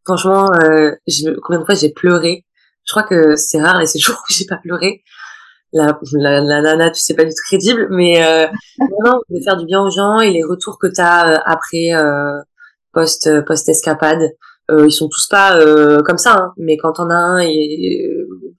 [0.05, 2.45] Franchement, euh, je, combien de fois j'ai pleuré.
[2.85, 5.03] Je crois que c'est rare les séjours où j'ai pas pleuré.
[5.71, 8.47] La, la, la, nana, tu sais pas du tout crédible, mais euh,
[9.05, 11.93] non, de faire du bien aux gens et les retours que tu as euh, après
[11.93, 12.39] euh,
[12.91, 14.31] post post escapade,
[14.71, 18.07] euh, ils sont tous pas euh, comme ça, hein, mais quand on a un et,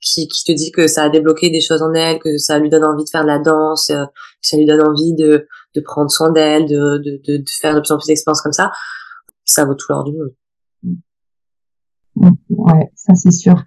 [0.01, 2.69] qui, qui te dit que ça a débloqué des choses en elle, que ça lui
[2.69, 4.05] donne envie de faire de la danse, que
[4.41, 7.81] ça lui donne envie de, de prendre soin d'elle, de, de, de, de, faire de
[7.81, 8.73] plus en plus d'expériences comme ça,
[9.45, 10.33] ça vaut tout l'or du monde.
[12.51, 13.65] Ouais, ça c'est sûr.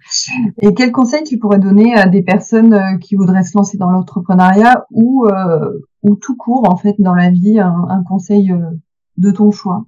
[0.60, 3.90] Et quel conseil tu pourrais donner à des personnes euh, qui voudraient se lancer dans
[3.90, 8.70] l'entrepreneuriat ou euh, ou tout court en fait dans la vie, un, conseil euh,
[9.16, 9.86] de ton choix?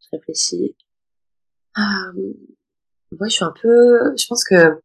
[0.00, 0.74] Je réfléchis.
[1.74, 2.10] Ah,
[3.12, 4.16] moi, je suis un peu.
[4.16, 4.80] Je pense que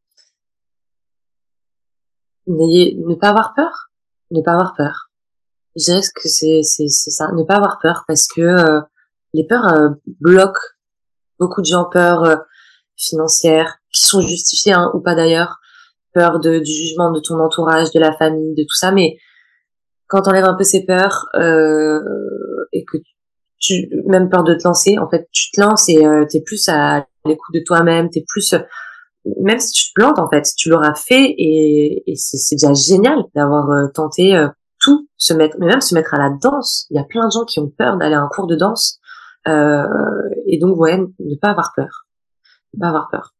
[2.47, 3.90] ne pas avoir peur,
[4.31, 5.11] ne pas avoir peur.
[5.75, 8.81] Je dirais que c'est c'est c'est ça, ne pas avoir peur parce que
[9.33, 10.59] les peurs bloquent
[11.41, 12.35] beaucoup de gens peur euh,
[12.95, 15.57] financière, qui sont justifiées hein, ou pas d'ailleurs,
[16.13, 18.91] peur de, du jugement de ton entourage, de la famille, de tout ça.
[18.91, 19.17] Mais
[20.07, 21.99] quand t'enlèves un peu ces peurs euh,
[22.71, 22.97] et que
[23.59, 26.69] tu même peur de te lancer, en fait, tu te lances et euh, t'es plus
[26.69, 28.53] à l'écoute de toi-même, t'es plus
[29.25, 33.69] même si tu te plantes en fait, tu l'auras fait et, c'est déjà génial d'avoir
[33.69, 34.47] euh, tenté euh,
[34.79, 36.87] tout, se mettre, mais même se mettre à la danse.
[36.89, 38.99] Il y a plein de gens qui ont peur d'aller à un cours de danse
[39.47, 39.85] euh,
[40.47, 42.07] et donc, ouais, ne pas avoir peur.
[42.73, 43.33] Ne pas avoir peur.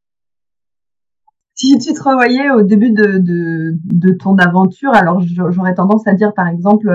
[1.56, 6.48] Si tu te revoyais au début de, ton aventure, alors j'aurais tendance à dire, par
[6.48, 6.92] exemple,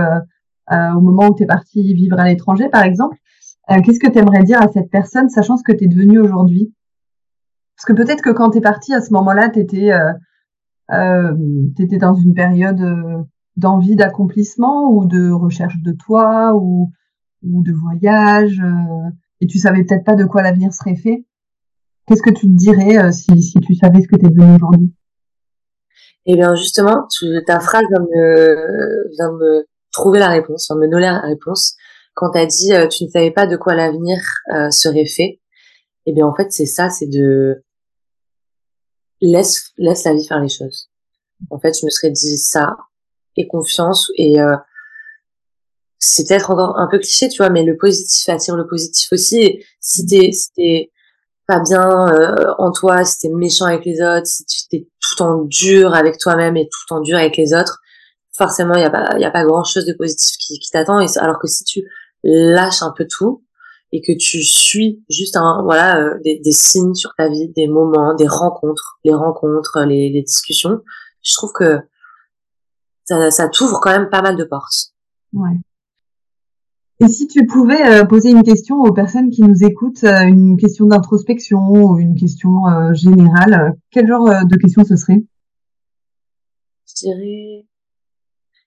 [0.68, 3.16] au moment où tu es parti vivre à l'étranger, par exemple,
[3.68, 6.72] qu'est-ce que tu aimerais dire à cette personne, sachant ce que tu es devenu aujourd'hui?
[7.77, 10.12] Parce que peut-être que quand tu es parti à ce moment-là, tu étais, euh,
[10.93, 11.35] euh
[11.79, 12.81] étais dans une période
[13.57, 16.91] d'envie d'accomplissement ou de recherche de toi ou
[17.43, 19.11] ou de voyage euh,
[19.41, 21.24] et tu savais peut-être pas de quoi l'avenir serait fait,
[22.07, 24.57] qu'est-ce que tu te dirais euh, si, si tu savais ce que tu es devenu
[24.57, 24.93] aujourd'hui?
[26.27, 27.07] Eh bien justement,
[27.47, 31.77] ta phrase vient me, vient me trouver la réponse, enfin, me donner la réponse.
[32.14, 34.18] Quand tu as dit tu ne savais pas de quoi l'avenir
[34.70, 35.41] serait fait,
[36.07, 37.62] eh bien en fait c'est ça, c'est de
[39.21, 40.91] laisse laisse la vie faire les choses.
[41.51, 42.77] En fait, je me serais dit ça
[43.37, 44.57] et confiance et euh,
[45.99, 49.41] c'est peut-être encore un peu cliché, tu vois, mais le positif attire le positif aussi.
[49.41, 50.93] Et si t'es si t'es
[51.47, 55.23] pas bien euh, en toi, si t'es méchant avec les autres, si tu t'es tout
[55.23, 57.81] en dur avec toi-même et tout en dur avec les autres,
[58.37, 60.71] forcément il y a pas il y a pas grand chose de positif qui, qui
[60.71, 61.01] t'attend.
[61.01, 61.83] Et alors que si tu
[62.23, 63.45] lâches un peu tout,
[63.93, 67.68] et que tu suis juste un voilà euh, des, des, signes sur ta vie, des
[67.68, 70.80] moments, des rencontres, les rencontres, les, les discussions,
[71.22, 71.78] je trouve que
[73.05, 74.93] ça, ça t'ouvre quand même pas mal de portes.
[75.32, 75.61] Ouais.
[76.99, 80.57] Et si tu pouvais euh, poser une question aux personnes qui nous écoutent, euh, une
[80.57, 82.62] question d'introspection ou une question
[82.93, 85.24] générale, quel genre de question ce serait?
[86.89, 87.66] Je dirais,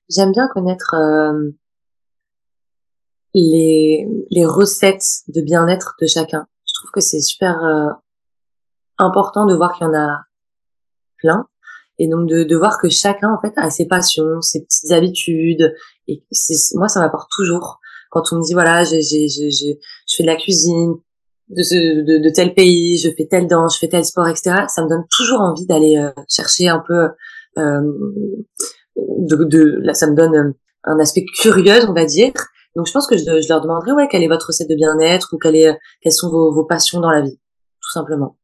[0.10, 0.96] j'aime bien connaître
[3.34, 6.48] les, les recettes de bien-être de chacun.
[6.66, 7.90] Je trouve que c'est super euh,
[8.98, 10.22] important de voir qu'il y en a
[11.18, 11.48] plein
[11.98, 15.74] et donc de, de voir que chacun en fait a ses passions, ses petites habitudes
[16.08, 19.76] et c'est moi ça m'apporte toujours quand on me dit voilà j'ai j'ai je
[20.16, 20.96] fais de la cuisine
[21.50, 24.66] de, ce, de, tel pays, je fais telle danse, je fais tel sport, etc.
[24.68, 27.10] Ça me donne toujours envie d'aller euh, chercher un peu
[27.58, 27.82] euh,
[28.96, 30.54] de, de là ça me donne
[30.84, 32.34] un aspect curieux on va dire
[32.76, 35.34] donc je pense que je, je, leur demanderai ouais quelle est votre recette de bien-être
[35.34, 37.40] ou quelle est, quelles sont vos, vos passions dans la vie,
[37.82, 38.38] tout simplement.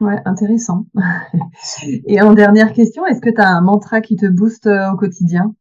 [0.00, 0.86] Ouais, intéressant.
[2.06, 4.96] Et en dernière question, est-ce que tu as un mantra qui te booste euh, au
[4.96, 5.54] quotidien?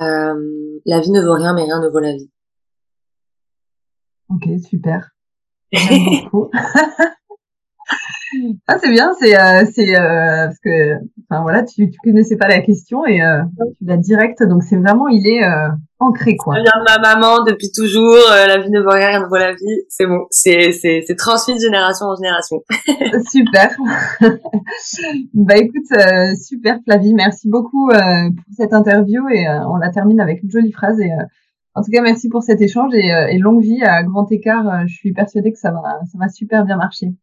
[0.00, 2.30] Euh, La vie ne vaut rien, mais rien ne vaut la vie.
[4.28, 5.10] Ok, super.
[5.72, 6.50] Merci beaucoup.
[8.66, 10.94] Ah, c'est bien, c'est euh, c'est euh, parce que
[11.28, 13.42] enfin voilà, tu tu connaissais pas la question et euh,
[13.78, 15.68] tu l'as direct, donc c'est vraiment il est euh,
[15.98, 16.56] ancré quoi.
[16.86, 19.82] Ma maman depuis toujours, euh, la vie ne vaut rien, rien ne vaut la vie,
[19.88, 22.62] c'est bon, c'est c'est c'est transmis de génération en génération.
[23.30, 23.76] super.
[25.34, 30.50] bah écoute, super Flavie, merci beaucoup pour cette interview et on la termine avec une
[30.50, 31.10] jolie phrase et
[31.76, 34.86] en tout cas, merci pour cet échange et, et longue vie à grand écart.
[34.86, 37.14] je suis persuadée que ça va, ça va super bien marcher.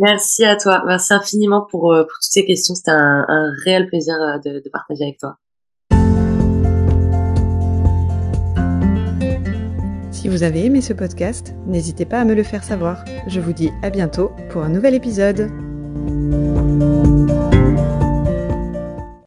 [0.00, 0.82] Merci à toi.
[0.86, 2.74] Merci infiniment pour, euh, toutes ces questions.
[2.74, 5.36] C'était un, réel plaisir euh, de partager avec toi.
[10.22, 13.04] Si vous avez aimé ce podcast, n'hésitez pas à me le faire savoir.
[13.26, 15.50] Je vous dis à bientôt pour un nouvel épisode.